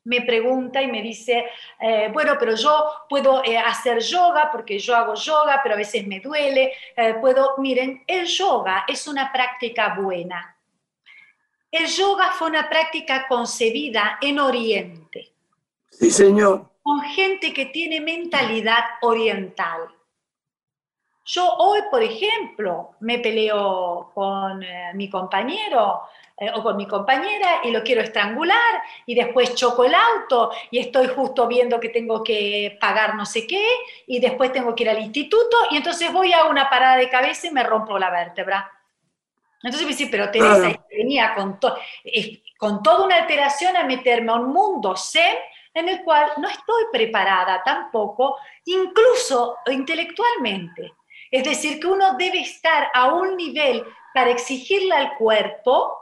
[0.04, 1.46] me pregunta y me dice,
[1.80, 6.06] eh, bueno, pero yo puedo eh, hacer yoga porque yo hago yoga, pero a veces
[6.08, 10.58] me duele, eh, puedo, miren, el yoga es una práctica buena.
[11.70, 15.32] El yoga fue una práctica concebida en Oriente.
[15.90, 16.70] Sí, señor.
[16.82, 19.88] Con gente que tiene mentalidad oriental.
[21.26, 26.02] Yo hoy, por ejemplo, me peleo con mi compañero
[26.42, 30.80] eh, o con mi compañera y lo quiero estrangular y después choco el auto y
[30.80, 33.64] estoy justo viendo que tengo que pagar no sé qué
[34.08, 37.46] y después tengo que ir al instituto y entonces voy a una parada de cabeza
[37.46, 38.72] y me rompo la vértebra.
[39.62, 41.60] Entonces me dice, pero Teresa, venía con,
[42.58, 45.38] con toda una alteración a meterme a un mundo zen
[45.76, 50.94] en el cual no estoy preparada tampoco, incluso intelectualmente.
[51.32, 56.02] Es decir, que uno debe estar a un nivel para exigirle al cuerpo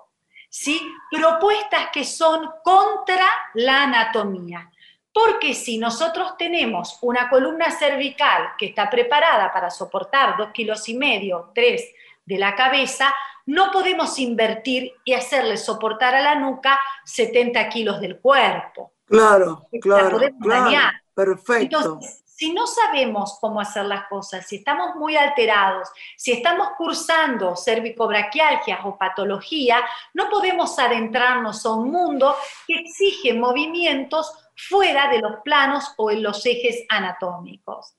[0.50, 0.82] ¿sí?
[1.12, 4.70] propuestas que son contra la anatomía.
[5.13, 10.96] Porque si nosotros tenemos una columna cervical que está preparada para soportar dos kilos y
[10.96, 11.92] medio, tres
[12.26, 13.13] de la cabeza,
[13.46, 18.94] no podemos invertir y hacerle soportar a la nuca 70 kilos del cuerpo.
[19.06, 20.92] Claro, claro, claro.
[21.15, 22.00] Perfecto.
[22.39, 28.80] Si no sabemos cómo hacer las cosas, si estamos muy alterados, si estamos cursando cervicobraquialgias
[28.86, 35.93] o patología, no podemos adentrarnos a un mundo que exige movimientos fuera de los planos
[35.97, 37.97] o en los ejes anatómicos.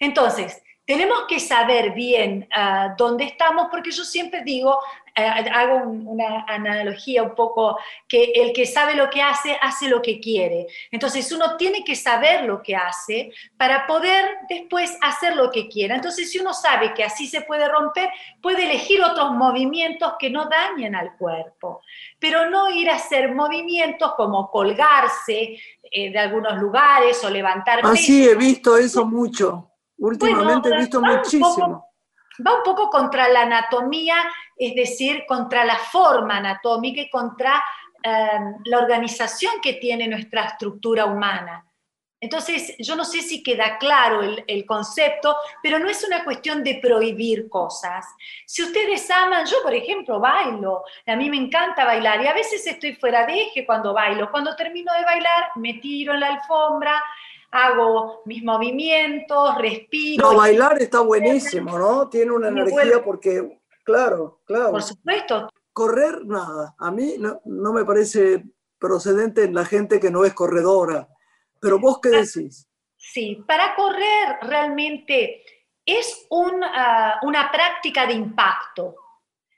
[0.00, 4.78] Entonces, tenemos que saber bien ah, dónde estamos, porque yo siempre digo,
[5.14, 10.00] eh, hago una analogía un poco, que el que sabe lo que hace, hace lo
[10.00, 10.66] que quiere.
[10.90, 15.94] Entonces uno tiene que saber lo que hace para poder después hacer lo que quiera.
[15.94, 18.08] Entonces si uno sabe que así se puede romper,
[18.40, 21.82] puede elegir otros movimientos que no dañen al cuerpo,
[22.18, 27.80] pero no ir a hacer movimientos como colgarse eh, de algunos lugares o levantar.
[27.84, 29.71] Así he visto eso mucho.
[30.02, 31.88] Últimamente he visto muchísimo.
[32.44, 34.16] va un poco contra la anatomía,
[34.56, 37.62] es decir, contra la forma anatómica y contra
[38.02, 41.64] em, la organización que tiene nuestra estructura humana.
[42.20, 46.62] Entonces, yo no sé si queda claro el, el, concepto, pero no es una cuestión
[46.62, 48.06] de prohibir cosas.
[48.46, 52.64] Si ustedes aman, yo por ejemplo bailo, a mí me encanta bailar y a veces
[52.64, 54.30] estoy fuera de eje cuando bailo.
[54.30, 57.02] Cuando termino de bailar, me tiro en la alfombra,
[57.52, 60.32] hago mis movimientos, respiro.
[60.32, 62.08] No, bailar está buenísimo, ¿no?
[62.08, 64.72] Tiene una energía porque, claro, claro.
[64.72, 65.48] Por supuesto.
[65.72, 66.74] Correr, nada.
[66.78, 68.42] A mí no, me parece
[68.78, 71.08] procedente en la gente que no es corredora.
[71.60, 72.66] Pero vos qué decís?
[72.96, 75.44] Sí, para correr realmente
[75.84, 78.96] es ah, una práctica de impacto.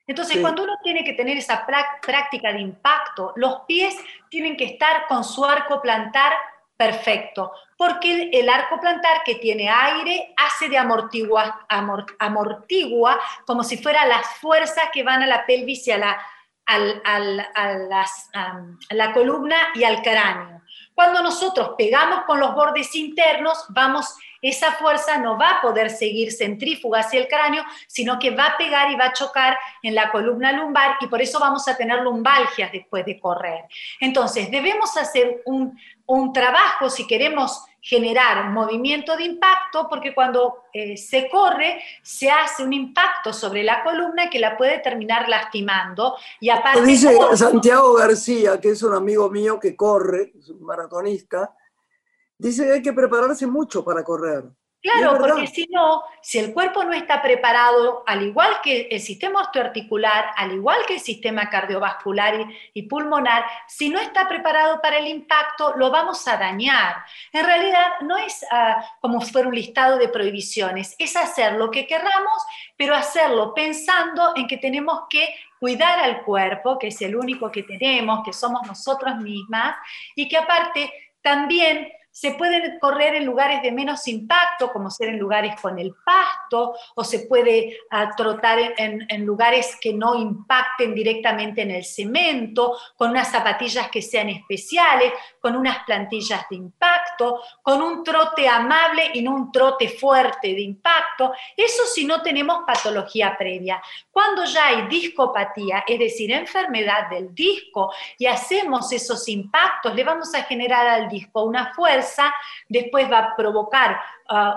[0.07, 3.97] Entonces, cuando uno tiene que tener esa práctica de impacto, los pies
[4.29, 6.35] tienen que estar con su arco plantar
[6.85, 11.67] Perfecto, porque el, arco plantar que tiene aire hace de amortigua,
[13.47, 16.21] como si fuera las fuerzas que van a la pelvis y a la,
[16.67, 16.79] a
[18.91, 20.61] la columna y al cráneo.
[20.95, 26.31] Cuando nosotros pegamos con los bordes internos, vamos esa fuerza no va a poder seguir
[26.31, 30.11] centrífuga hacia el cráneo, sino que va a pegar y va a chocar en la
[30.11, 33.65] columna lumbar y por eso vamos a tener lumbalgias después de correr.
[34.01, 35.81] Entonces, debemos hacer un,
[36.33, 42.73] trabajo si queremos generar movimiento de impacto, porque cuando eh, se corre se hace un
[42.73, 46.17] impacto sobre la columna que la puede terminar lastimando.
[46.41, 51.55] Y aparte, dice Santiago García, que es un amigo mío que corre, es un maratonista,
[52.39, 54.45] Dice que hay que prepararse mucho para correr.
[54.85, 59.41] Claro, porque si no, si el cuerpo no está preparado, al igual que el sistema
[59.41, 65.07] osteoarticular, al igual que el sistema cardiovascular y, pulmonar, si no está preparado para el
[65.07, 66.97] impacto, lo vamos a dañar.
[67.33, 71.71] En realidad no es ah, como si fuera un listado de prohibiciones, es hacer lo
[71.71, 72.45] que querramos,
[72.77, 77.63] pero hacerlo pensando en que tenemos que cuidar al cuerpo, que es el único que
[77.63, 79.77] tenemos, que somos nosotras mismas,
[80.15, 85.19] y que aparte también se pueden correr en lugares de menos impacto, como ser en
[85.19, 91.63] lugares con el pasto, o se puede ah, trotar en, lugares que no impacten directamente
[91.63, 95.13] en el cemento, con unas zapatillas que sean especiales,
[95.45, 100.63] con unas plantillas de impacto, con un trote amable y no un trote fuerte de
[100.63, 101.35] impacto.
[101.55, 103.79] Eso si no tenemos patología previa.
[104.11, 110.35] Cuando ya hay discopatía, es decir, enfermedad del disco, y hacemos esos impactos, le vamos
[110.35, 112.33] a generar al disco una fuerza
[112.67, 114.01] después va a provocar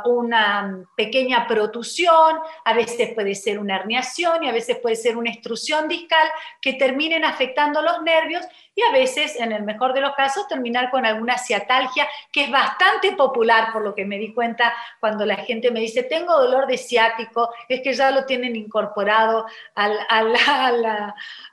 [0.05, 5.29] una pequeña protusión, a veces puede ser una herniación y a veces puede ser una
[5.29, 6.27] extrusión discal
[6.61, 10.91] que terminen afectando los nervios y a veces, en el mejor de los casos, terminar
[10.91, 15.37] con alguna ciatalgia, que es bastante popular por lo que me di cuenta cuando la
[15.37, 19.45] gente me dice, tengo dolor de ciático, es que ya lo tienen incorporado
[19.75, 19.97] al,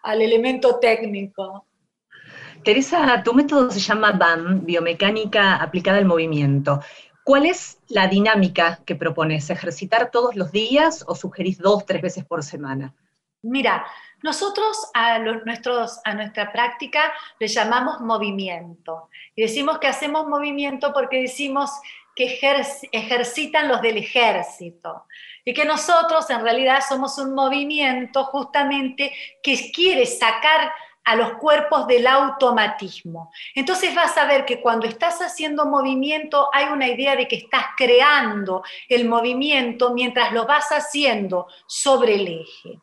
[0.02, 1.66] al elemento técnico.
[2.62, 6.80] Teresa, tu método se llama BAM, biomecánica aplicada al movimiento.
[7.24, 9.48] ¿Cuál es la dinámica que propones?
[9.48, 12.94] ¿Ejercitar todos los días o sugerís dos, tres veces por semana?
[13.42, 13.86] Mira,
[14.22, 19.08] nosotros a, nuestros, a nuestra práctica le llamamos movimiento.
[19.34, 21.70] Y decimos que hacemos movimiento porque decimos
[22.14, 22.38] que
[22.92, 25.04] ejercitan los del ejército
[25.44, 29.12] y que nosotros en realidad somos un movimiento justamente
[29.42, 30.72] que quiere sacar
[31.04, 33.30] a los cuerpos del automatismo.
[33.54, 37.66] Entonces vas a ver que cuando estás haciendo movimiento hay una idea de que estás
[37.76, 42.80] creando el movimiento mientras lo vas haciendo sobre el eje.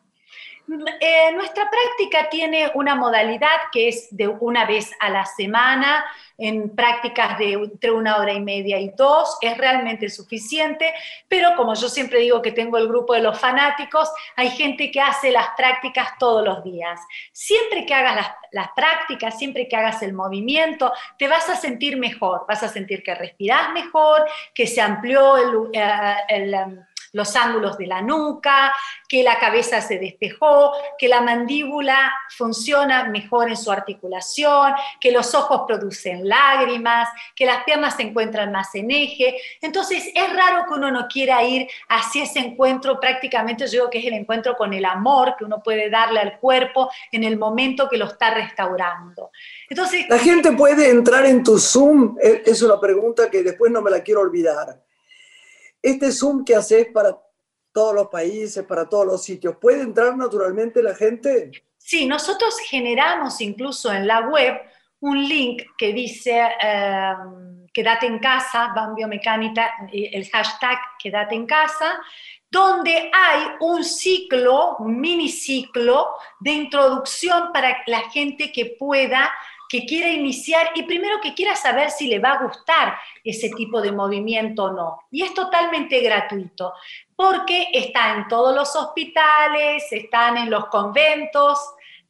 [1.00, 6.04] Eh, nuestra práctica tiene una modalidad que es de una vez a la semana,
[6.38, 10.92] en prácticas de entre una hora y media y dos, es realmente suficiente,
[11.28, 15.00] pero como yo siempre digo que tengo el grupo de los fanáticos, hay gente que
[15.00, 17.00] hace las prácticas todos los días.
[17.32, 22.44] Siempre que hagas las, prácticas, siempre que hagas el movimiento, te vas a sentir mejor,
[22.48, 26.54] vas a sentir que respirás mejor, que se amplió el, eh, el
[27.12, 28.74] los ángulos de la nuca,
[29.08, 35.34] que la cabeza se despejó, que la mandíbula funciona mejor en su articulación, que los
[35.34, 39.36] ojos producen lágrimas, que las piernas se encuentran más en eje.
[39.60, 43.98] Entonces es raro que uno no quiera ir hacia ese encuentro, prácticamente yo digo que
[43.98, 47.88] es el encuentro con el amor que uno puede darle al cuerpo en el momento
[47.88, 49.30] que lo está restaurando.
[49.68, 53.90] Entonces, la gente puede entrar en tu Zoom, es una pregunta que después no me
[53.90, 54.80] la quiero olvidar
[55.82, 57.18] este Zoom que haces para
[57.72, 61.50] todos los países, para todos los sitios, ¿puede entrar naturalmente la gente?
[61.78, 64.60] Sí, nosotros generamos incluso en la web
[65.00, 67.14] un link que dice eh,
[67.72, 71.98] quédate en casa, van biomecánica, el hashtag quédate en casa,
[72.50, 79.32] donde hay un ciclo, un miniciclo de introducción para la gente que pueda
[79.72, 82.94] que quiera iniciar y primero que quiera saber si le va a gustar
[83.24, 85.00] ese tipo de movimiento o no.
[85.10, 86.74] Y es totalmente gratuito,
[87.16, 91.58] porque está en todos los hospitales, están en los conventos,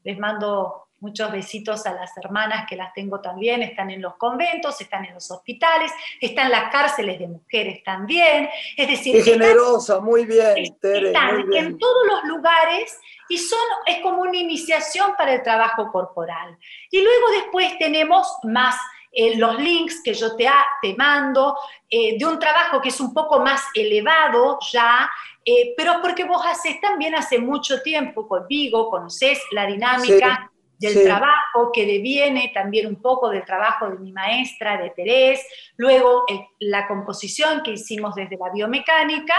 [0.02, 4.80] les mando Muchos besitos a las hermanas que las tengo también, están en los conventos,
[4.80, 5.90] están en los hospitales,
[6.20, 8.48] están en las cárceles de mujeres también.
[8.76, 12.96] Es decir, Qué generosa, muy bien, Tere, están en todos los lugares
[13.32, 16.58] y son, es como una iniciación para el trabajo corporal.
[16.90, 18.76] Y luego después tenemos más
[19.10, 20.46] eh, los links que yo te,
[20.82, 21.56] te mando
[21.88, 25.10] eh, de un trabajo que es un poco más elevado ya,
[25.42, 31.70] eh, pero porque vos haces también hace mucho tiempo conmigo, conoces la dinámica del trabajo
[31.72, 35.40] que deviene también un poco del trabajo de mi maestra, de Terés,
[35.76, 36.26] luego
[36.58, 39.36] la composición que hicimos desde la biomecánica,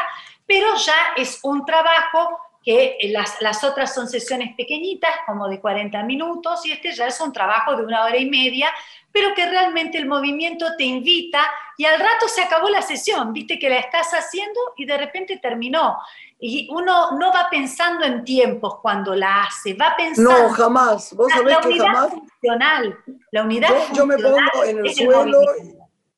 [0.47, 6.01] pero ya es un trabajo que las, las, otras son sesiones pequeñitas, como de 40
[6.03, 8.69] minutos, y este ya es un trabajo de una hora y media,
[9.11, 11.45] pero que realmente el movimiento te invita
[11.77, 15.37] y al rato se acabó la sesión, viste que la estás haciendo y de repente
[15.37, 15.97] terminó.
[16.39, 20.31] Y uno no va pensando en tiempos cuando la hace, va pensando.
[20.31, 21.13] No, jamás.
[21.13, 22.09] Vos sabés que jamás.
[22.09, 22.97] Funcional.
[23.31, 25.41] La unidad yo, yo me pongo en el suelo,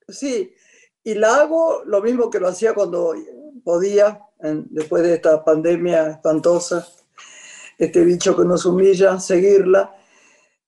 [0.07, 0.53] sí,
[1.03, 3.13] y la hago lo mismo que lo hacía cuando
[3.63, 4.19] podía,
[4.53, 6.87] después de esta pandemia espantosa,
[7.77, 9.95] este bicho que nos humilla, seguirla.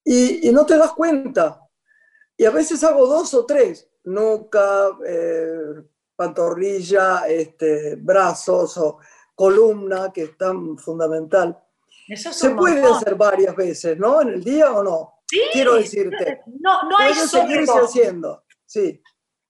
[0.03, 1.67] Y, y no te das cuenta.
[2.37, 5.83] Y a veces hago dos o tres, nuca, eh,
[6.15, 8.99] pantorrilla, este, brazos o
[9.35, 11.57] columna, que es tan fundamental.
[12.15, 14.21] Se puede hacer varias veces, ¿no?
[14.21, 15.13] En el día o no.
[15.29, 16.41] Sí, Quiero decirte.
[16.59, 18.43] No, no hay seguirse haciendo.
[18.65, 19.01] Sí.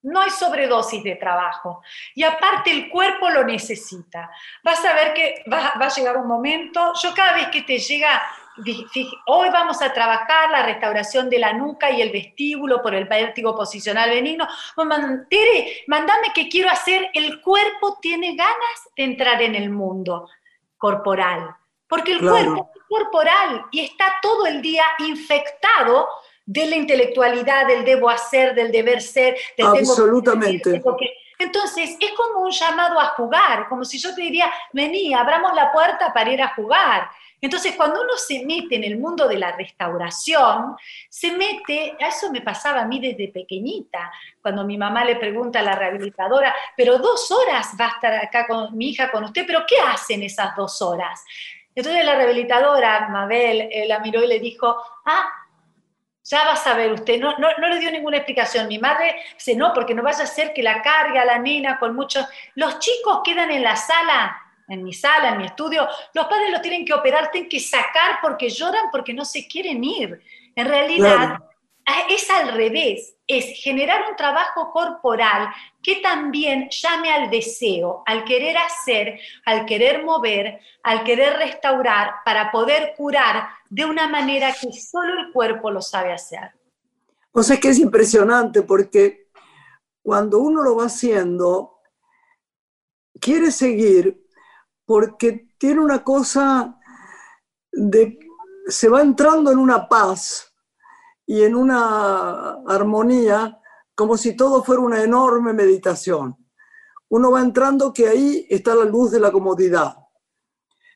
[0.08, 1.82] No hay sobredosis de trabajo.
[2.16, 4.30] Y aparte el cuerpo lo necesita.
[4.64, 7.80] Vas a ver que va, va a llegar un momento, yo cada vez que te
[7.80, 8.22] llega
[9.28, 13.55] hoy vamos a trabajar la restauración de la nuca y el vestíbulo por el vértigo
[13.55, 14.47] posicional benigno.
[15.30, 20.30] Tere, mandame que quiero hacer, el cuerpo tiene ganas de entrar en el mundo
[20.78, 21.55] corporal,
[21.88, 26.08] porque el cuerpo es corporal y está todo el día infectado
[26.47, 30.81] de la intelectualidad, del debo hacer, del deber ser, del Absolutamente.
[31.37, 35.71] entonces, es como un llamado a jugar, como si yo te diría, vení, abramos la
[35.73, 37.09] puerta para ir a jugar.
[37.41, 40.77] Entonces, cuando uno se mete en el mundo de la restauración,
[41.09, 45.59] se mete, a eso me pasaba a mí desde pequeñita, cuando mi mamá le pregunta
[45.59, 49.43] a la rehabilitadora, pero dos horas va a estar acá con mi hija con usted,
[49.45, 51.23] pero ¿qué hacen esas dos horas?
[51.75, 54.75] Entonces la rehabilitadora, Mabel, eh, la miró y le dijo,
[55.05, 55.29] ah,
[56.30, 58.67] ya va a saber usted, no, no, no, le dio ninguna explicación.
[58.67, 61.95] Mi madre dice, no, porque no vaya a ser que la carga la nena con
[61.95, 62.25] muchos...
[62.55, 66.59] Los chicos quedan en la sala en mi sala, en mi estudio, los padres lo
[66.59, 70.21] tienen que operar, tienen que sacar porque lloran, porque no se quieren ir.
[70.55, 71.39] En realidad
[72.09, 75.49] es al revés, es generar un trabajo corporal
[75.81, 82.51] que también llame al deseo, al querer hacer, al querer mover, al querer restaurar, para
[82.51, 86.51] poder curar de una manera que solo el cuerpo lo sabe hacer.
[87.31, 89.29] O sea, que es impresionante porque
[90.01, 91.79] cuando uno lo va haciendo,
[93.19, 94.25] quiere seguir
[94.85, 96.79] porque tiene una cosa
[97.71, 98.19] de,
[98.67, 100.46] se va entrando en una paz
[101.28, 103.59] y en una armonía
[103.93, 106.38] como si todo fuera una enorme meditación.
[107.09, 109.97] Uno va entrando que ahí está la luz de la comodidad,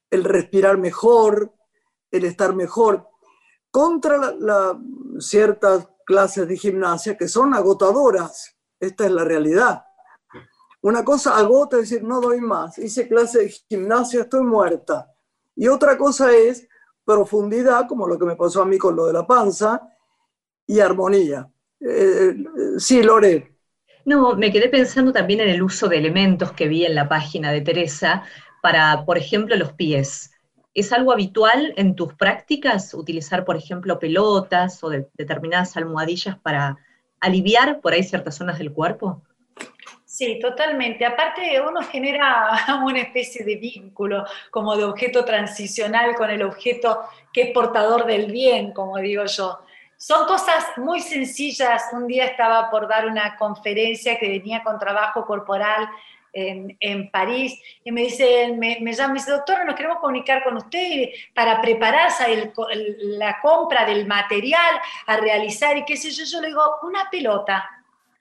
[0.10, 1.54] el respirar mejor,
[2.10, 3.08] el estar mejor,
[3.72, 4.80] contra la,
[5.20, 8.56] ciertas clases de gimnasia que son agotadoras.
[8.80, 9.84] Esta es la realidad.
[10.82, 12.78] Una cosa agota, es decir, no doy más.
[12.78, 15.14] Hice clase de gimnasia, estoy muerta.
[15.56, 16.68] Y otra cosa es
[17.04, 19.82] profundidad, como lo que me pasó a mí con lo de la panza,
[20.72, 21.50] y armonía.
[21.82, 22.34] Eh,
[22.78, 23.58] sí, Lore.
[24.06, 27.52] No, me quedé pensando también en el uso de elementos que vi en la página
[27.52, 28.24] de Teresa
[28.62, 30.32] para, por ejemplo, los pies.
[30.74, 36.78] ¿Es algo habitual en tus prácticas utilizar, por ejemplo, pelotas o determinadas almohadillas para
[37.20, 39.22] aliviar por ahí ciertas zonas del cuerpo?
[40.06, 41.06] Sí, totalmente.
[41.06, 42.50] Aparte, uno genera
[42.86, 47.02] una especie de vínculo como de objeto transicional con el objeto
[47.34, 49.60] que es portador del bien, como digo yo.
[50.02, 51.84] Son cosas muy sencillas.
[51.92, 55.88] Un día estaba por dar una conferencia que venía con trabajo corporal
[56.34, 60.58] en, en, París y me dice, me, me llama, me dice, nos queremos comunicar con
[60.58, 62.52] usted para prepararse
[62.98, 66.24] la compra del material a realizar y qué sé yo.
[66.26, 67.70] Yo le digo, una pelota.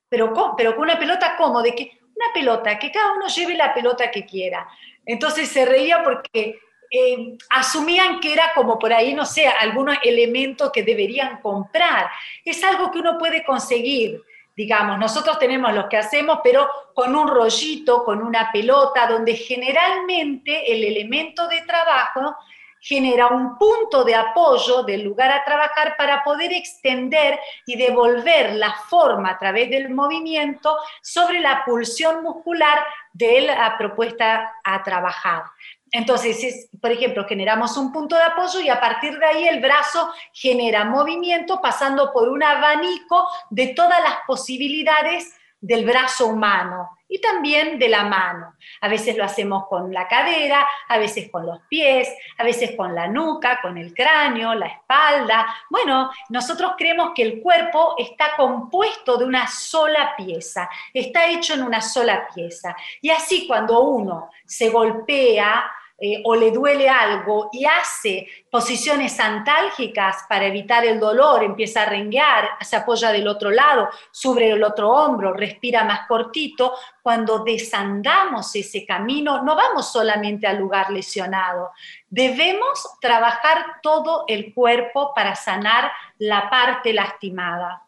[0.06, 1.62] Pero, pero con una pelota, ¿cómo?
[1.62, 4.68] De que una pelota, que cada uno lleve la pelota que quiera.
[5.06, 6.58] Entonces se reía porque
[6.90, 12.10] eh, asumían que era como por ahí, no sé, algunos elementos que deberían comprar.
[12.44, 14.20] Es algo que uno puede conseguir,
[14.56, 14.98] digamos.
[14.98, 20.82] Nosotros tenemos lo que hacemos, pero con un rollito, con una pelota, donde generalmente el
[20.82, 22.36] elemento de trabajo
[22.80, 28.72] genera un punto de apoyo del lugar a trabajar para poder extender y devolver la
[28.72, 32.78] forma a través del movimiento sobre la pulsión muscular
[33.12, 35.44] de la propuesta a trabajar.
[35.92, 40.12] Entonces, por ejemplo, generamos un punto de apoyo y a partir de ahí el brazo
[40.32, 47.78] genera movimiento pasando por un abanico de todas las posibilidades del brazo humano y también
[47.78, 48.54] de la mano.
[48.80, 52.94] A veces lo hacemos con la cadera, a veces con los pies, a veces con
[52.94, 55.46] la nuca, con el cráneo, la espalda.
[55.68, 61.64] Bueno, nosotros creemos que el cuerpo está compuesto de una sola pieza, está hecho en
[61.64, 62.76] una sola pieza.
[63.02, 65.68] Y así cuando uno se golpea,
[66.02, 71.90] eh, o le duele algo y hace posiciones antálgicas para evitar el dolor, empieza a
[71.90, 76.72] renguear, se apoya del otro lado, sobre el otro hombro, respira más cortito,
[77.02, 81.70] cuando desandamos ese camino, no vamos solamente al lugar lesionado,
[82.08, 87.84] debemos trabajar todo el cuerpo para sanar la parte lastimada.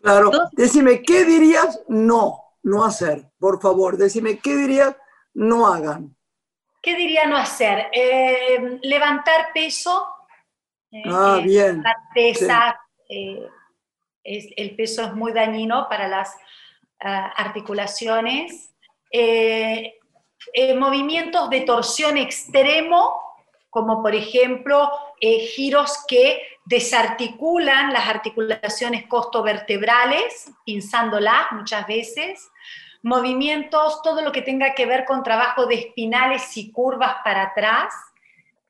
[0.00, 3.28] Claro, decime, ¿qué dirías no, no hacer?
[3.40, 4.94] Por favor, decime, ¿qué dirías
[5.34, 6.14] no hagan?
[6.88, 7.90] ¿Qué diría no hacer?
[7.92, 10.08] Eh, levantar peso.
[10.90, 11.82] Eh, ah, bien.
[12.14, 13.46] Pesa, eh,
[14.24, 16.34] el peso es muy dañino para las
[17.00, 18.74] ah, articulaciones.
[20.76, 23.20] movimientos de torsión extremo,
[23.68, 32.50] como por ejemplo giros que desarticulan las articulaciones costovertebrales, pinzándolas muchas veces
[33.02, 37.94] movimientos, todo lo que tenga que ver con trabajo de espinales y curvas para atrás,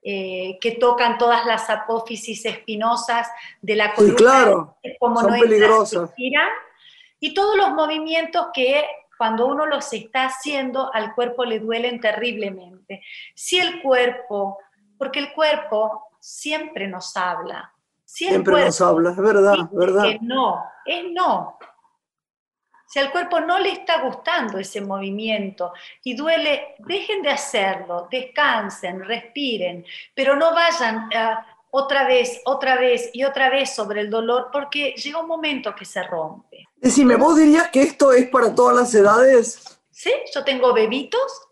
[0.02, 3.28] eh, que tocan todas las apófisis espinosas
[3.60, 4.16] de la columna.
[4.16, 6.10] claro, como son no peligrosas.
[7.20, 8.84] Y todos los movimientos que
[9.18, 13.02] cuando uno los está haciendo al cuerpo le duelen terriblemente.
[13.34, 14.58] Si el cuerpo,
[14.96, 17.72] porque el cuerpo siempre nos habla.
[18.04, 20.04] siempre nos habla, es verdad, verdad.
[20.20, 21.58] no, es no.
[22.88, 29.04] Si al cuerpo no le está gustando ese movimiento y duele, dejen de hacerlo, descansen,
[29.04, 29.84] respiren,
[30.14, 31.34] pero no vayan eh,
[31.70, 35.84] otra vez, otra vez y otra vez sobre el dolor porque llega un momento que
[35.84, 36.66] se rompe.
[36.76, 39.78] Decime, ¿vos dirías que esto es para todas las edades?
[39.90, 41.47] Sí, yo tengo bebitos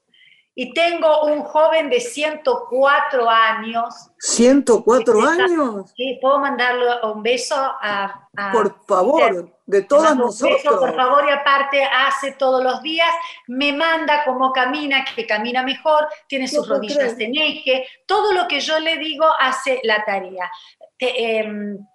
[0.58, 4.10] y tengo un joven de 104 años.
[4.18, 5.92] ¿104 años?
[5.94, 8.26] Sí, puedo mandarle un beso a...
[8.54, 10.62] por favor, de todas nosotros.
[10.62, 13.10] Beso, por favor, y aparte hace todos los días,
[13.48, 18.60] me manda cómo camina, que camina mejor, tiene sus rodillas en eje, todo lo que
[18.60, 20.50] yo le digo hace la tarea.
[20.98, 21.86] Em,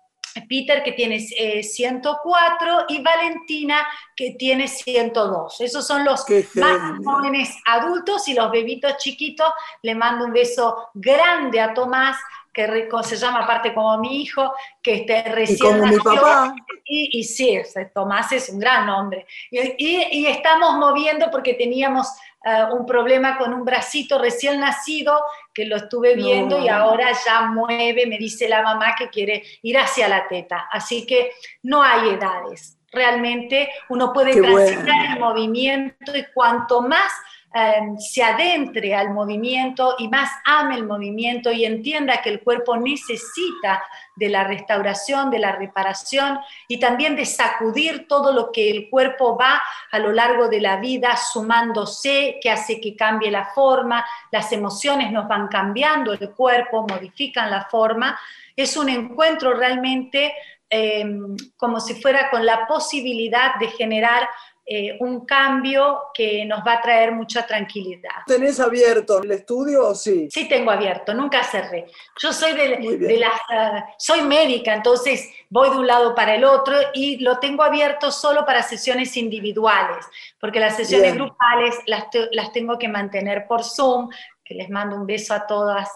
[0.47, 5.61] Peter que tiene 104 eh, y Valentina que tiene 102.
[5.61, 6.25] Esos son los
[6.55, 9.51] más jóvenes adultos y los bebitos chiquitos.
[9.81, 12.17] Le mando un beso grande a Tomás
[12.53, 16.53] que se llama aparte como mi hijo, que este, recién y como mi papá.
[16.85, 17.57] Y, sí,
[17.93, 19.25] Tomás es un gran nombre.
[19.49, 22.07] Y, estamos moviendo porque teníamos
[22.43, 25.23] eh, un problema con un bracito recién nacido,
[25.53, 29.77] que lo estuve viendo y ahora ya mueve, me dice la mamá que quiere ir
[29.77, 30.67] hacia la teta.
[30.71, 31.31] Así que
[31.63, 32.77] no hay edades.
[32.91, 37.11] Realmente uno puede transitar el movimiento y cuanto más
[37.53, 42.77] Em, se adentre al movimiento y más ame el movimiento y entienda que el cuerpo
[42.77, 43.83] necesita
[44.15, 46.39] de la restauración, de la reparación
[46.69, 50.77] y también de sacudir todo lo que el cuerpo va a lo largo de la
[50.77, 56.87] vida sumándose, que hace que cambie la forma, las emociones nos van cambiando el cuerpo,
[56.87, 58.17] modifican la forma.
[58.55, 60.33] Es un encuentro realmente
[60.69, 64.29] em, como si fuera con la posibilidad de generar
[64.73, 68.23] eh, un cambio que nos va a traer mucha tranquilidad.
[68.25, 70.29] ¿Tenés abierto el estudio o sí?
[70.31, 71.87] Sí tengo abierto, nunca cerré.
[72.17, 76.77] Yo soy de, las, ah, soy médica, entonces voy de un lado para el otro
[76.93, 80.05] y lo tengo abierto solo para sesiones individuales,
[80.39, 84.09] porque las sesiones grupales las, las tengo que mantener por Zoom,
[84.41, 85.89] que les mando un beso a todas,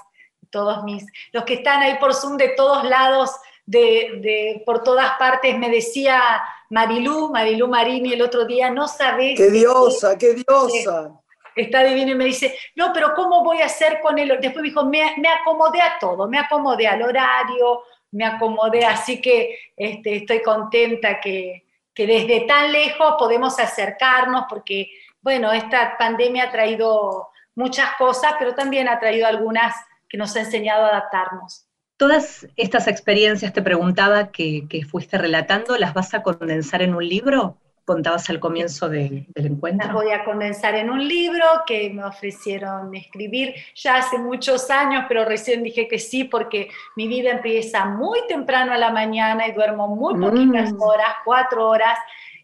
[0.49, 3.32] todos mis, los que están ahí por Zoom de todos lados,
[3.66, 9.38] de, de por todas partes, me decía Marilú, Marilú Marini el otro día, no sabés...
[9.38, 11.20] ¡Qué diosa, qué diosa!
[11.55, 14.38] Está divino y me dice, no, pero ¿cómo voy a hacer con él?
[14.41, 19.22] Después me dijo, me, me, acomodé a todo, me acomodé al horario, me acomodé, así
[19.22, 24.89] que este, estoy contenta que, que desde tan lejos podemos acercarnos, porque,
[25.22, 29.74] bueno, esta pandemia ha traído muchas cosas, pero también ha traído algunas
[30.09, 31.64] que nos ha enseñado a adaptarnos.
[31.98, 37.58] Todas estas experiencias, te preguntaba, que, fuiste relatando, ¿las vas a condensar en un libro?
[37.86, 39.88] Contabas al comienzo del encuentro.
[39.88, 45.06] Las voy a condensar en un libro que me ofrecieron escribir ya hace muchos años,
[45.08, 49.54] pero recién dije que sí porque mi vida empieza muy temprano a la mañana y
[49.54, 50.82] duermo muy poquitas mm.
[50.82, 51.98] horas, cuatro horas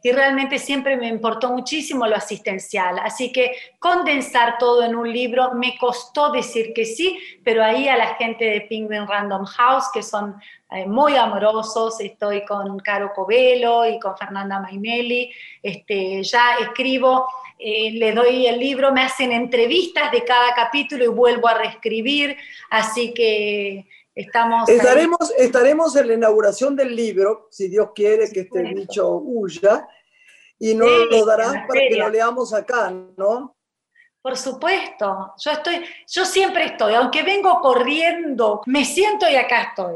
[0.04, 3.00] y realmente siempre me importó muchísimo lo asistencial.
[3.00, 7.98] Así que condensar todo en un libro me costó decir que sí, pero ahí a
[7.98, 10.36] la gente de Penguin Random House, que son
[10.72, 15.32] eh, muy amorosos, estoy con Caro Covelo y con Fernanda Mainelli,
[15.62, 17.28] este, ya escribo,
[17.60, 22.38] eh, le doy el libro, me hacen entrevistas de cada capítulo y vuelvo a reescribir,
[22.70, 23.86] así que...
[24.14, 29.88] Estamos estaremos, estaremos en la inauguración del libro, si Dios quiere que este bicho huya,
[30.60, 33.56] y nos lo darás para que lo leamos acá, ¿no?
[34.22, 39.96] Por supuesto, yo estoy, yo siempre estoy, aunque vengo corriendo, me siento y acá estoy.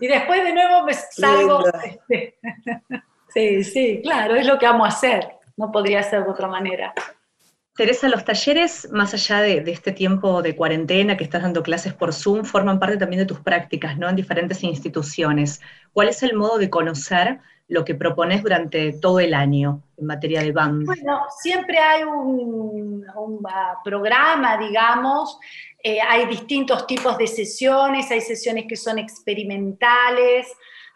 [0.00, 1.62] Y después de nuevo me salgo.
[3.34, 6.92] sí, sí, claro, es lo que amo hacer, no podría ser de otra manera.
[7.80, 12.12] Teresa, los talleres, más allá de, este tiempo de cuarentena que estás dando clases por
[12.12, 14.06] Zoom, forman parte también de tus prácticas, ¿no?
[14.06, 15.62] En diferentes instituciones.
[15.94, 20.42] ¿Cuál es el modo de conocer lo que propones durante todo el año en materia
[20.42, 20.84] de BAM?
[20.84, 23.06] Bueno, siempre hay un,
[23.82, 25.38] programa, digamos,
[25.82, 30.48] eh, hay distintos tipos de sesiones, hay sesiones que son experimentales,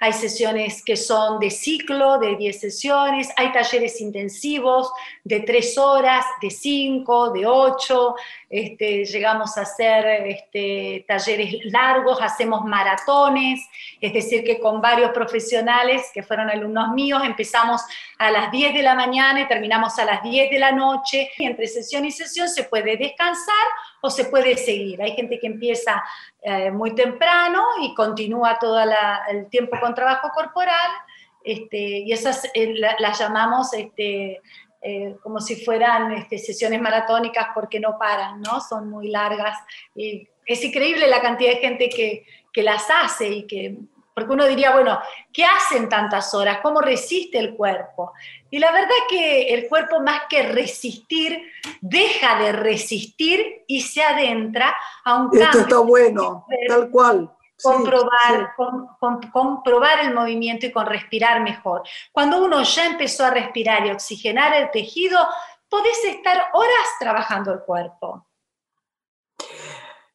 [0.04, 4.92] hay sesiones que son de ciclo, de 10 sesiones, hay talleres intensivos
[5.24, 8.14] de 3 horas, de 5, de 8,
[8.50, 13.60] este, llegamos a hacer este, talleres largos, hacemos maratones,
[14.00, 17.82] es decir, que con varios profesionales que fueron alumnos míos empezamos
[18.18, 21.30] a las 10 de la mañana y terminamos a las 10 de la noche.
[21.38, 23.66] Y entre sesión y sesión se puede descansar
[24.00, 25.00] o se puede seguir.
[25.02, 26.02] Hay gente que empieza
[26.42, 30.90] eh, muy temprano y continúa todo el tiempo con trabajo corporal.
[31.42, 33.70] Este, y esas eh, las llamamos
[34.86, 38.60] eh, como si fueran este, sesiones maratónicas porque no paran, ¿no?
[38.60, 39.58] Son muy largas.
[39.94, 43.78] Y es increíble la cantidad de gente que, que las hace y que
[44.14, 45.00] porque uno diría, bueno,
[45.32, 46.58] ¿qué hacen tantas horas?
[46.62, 48.12] ¿Cómo resiste el cuerpo?
[48.48, 51.42] Y la verdad que el cuerpo más que resistir,
[51.80, 55.46] deja de resistir y se adentra a un cambio.
[55.46, 57.30] Esto está bueno, tal cual
[57.62, 58.54] comprobar,
[59.32, 61.82] comprobar el movimiento y con respirar mejor.
[62.12, 65.18] Cuando uno ya empezó a respirar y oxigenar el tejido,
[65.68, 68.26] podés estar horas trabajando el cuerpo.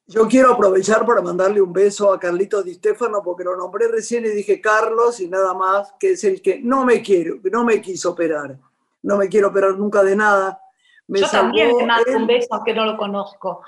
[0.07, 4.25] Yo quiero aprovechar para mandarle un beso a Carlitos Di Stefano porque lo nombré recién
[4.25, 7.79] y dije Carlos y nada más, que es el que no me quiero, no me
[7.79, 8.57] quiso operar.
[9.03, 10.59] No me quiero operar nunca de nada.
[11.07, 13.61] Yo también te mando un beso aunque no lo conozco.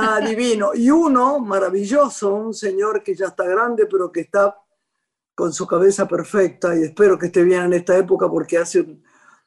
[0.00, 0.70] Ah, divino.
[0.74, 4.56] Y uno maravilloso, un señor que ya está grande, pero que está
[5.34, 8.98] con su cabeza perfecta y espero que esté bien en esta época porque hace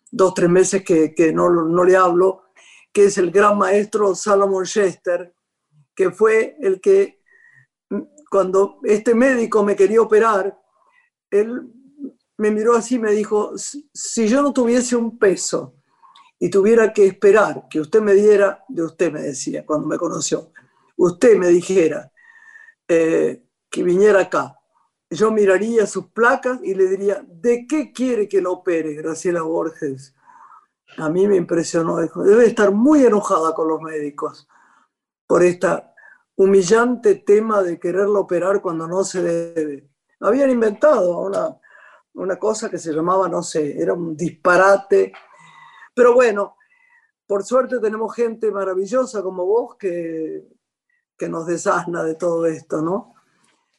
[0.10, 2.44] dos, tres meses que, que no, no le hablo,
[2.92, 5.34] que es el gran maestro Salomon Chester,
[5.96, 7.22] que fue el que
[8.30, 10.58] cuando este médico me quería operar,
[11.30, 11.70] él
[12.38, 15.81] me miró así y me dijo, si yo no tuviese un peso
[16.42, 20.52] y tuviera que esperar que usted me diera, de usted me decía cuando me conoció,
[20.98, 22.12] usted me dijera
[22.90, 24.58] eh, que viniera acá
[25.12, 30.16] yo miraría sus placas y le diría, ¿de qué quiere que lo opere Graciela Borges?
[30.98, 34.48] A mí me impresionó, debe estar muy enojada con los médicos
[35.28, 35.68] por este
[36.36, 39.90] humillante tema de quererlo operar cuando no se debe.
[40.22, 41.58] Habían inventado una,
[42.14, 45.12] una cosa que se llamaba, no sé, era un disparate.
[46.02, 46.58] Pero bueno,
[47.28, 50.42] por suerte tenemos gente maravillosa como vos que,
[51.16, 53.14] que nos desasna de todo esto, ¿no?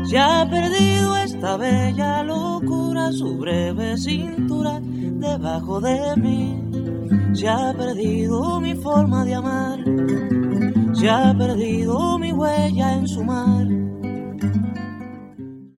[0.08, 6.64] se ha perdido esta bella locura, su breve cintura debajo de mí.
[7.34, 9.78] Se ha perdido mi forma de amar,
[10.94, 13.66] se ha perdido mi huella en su mar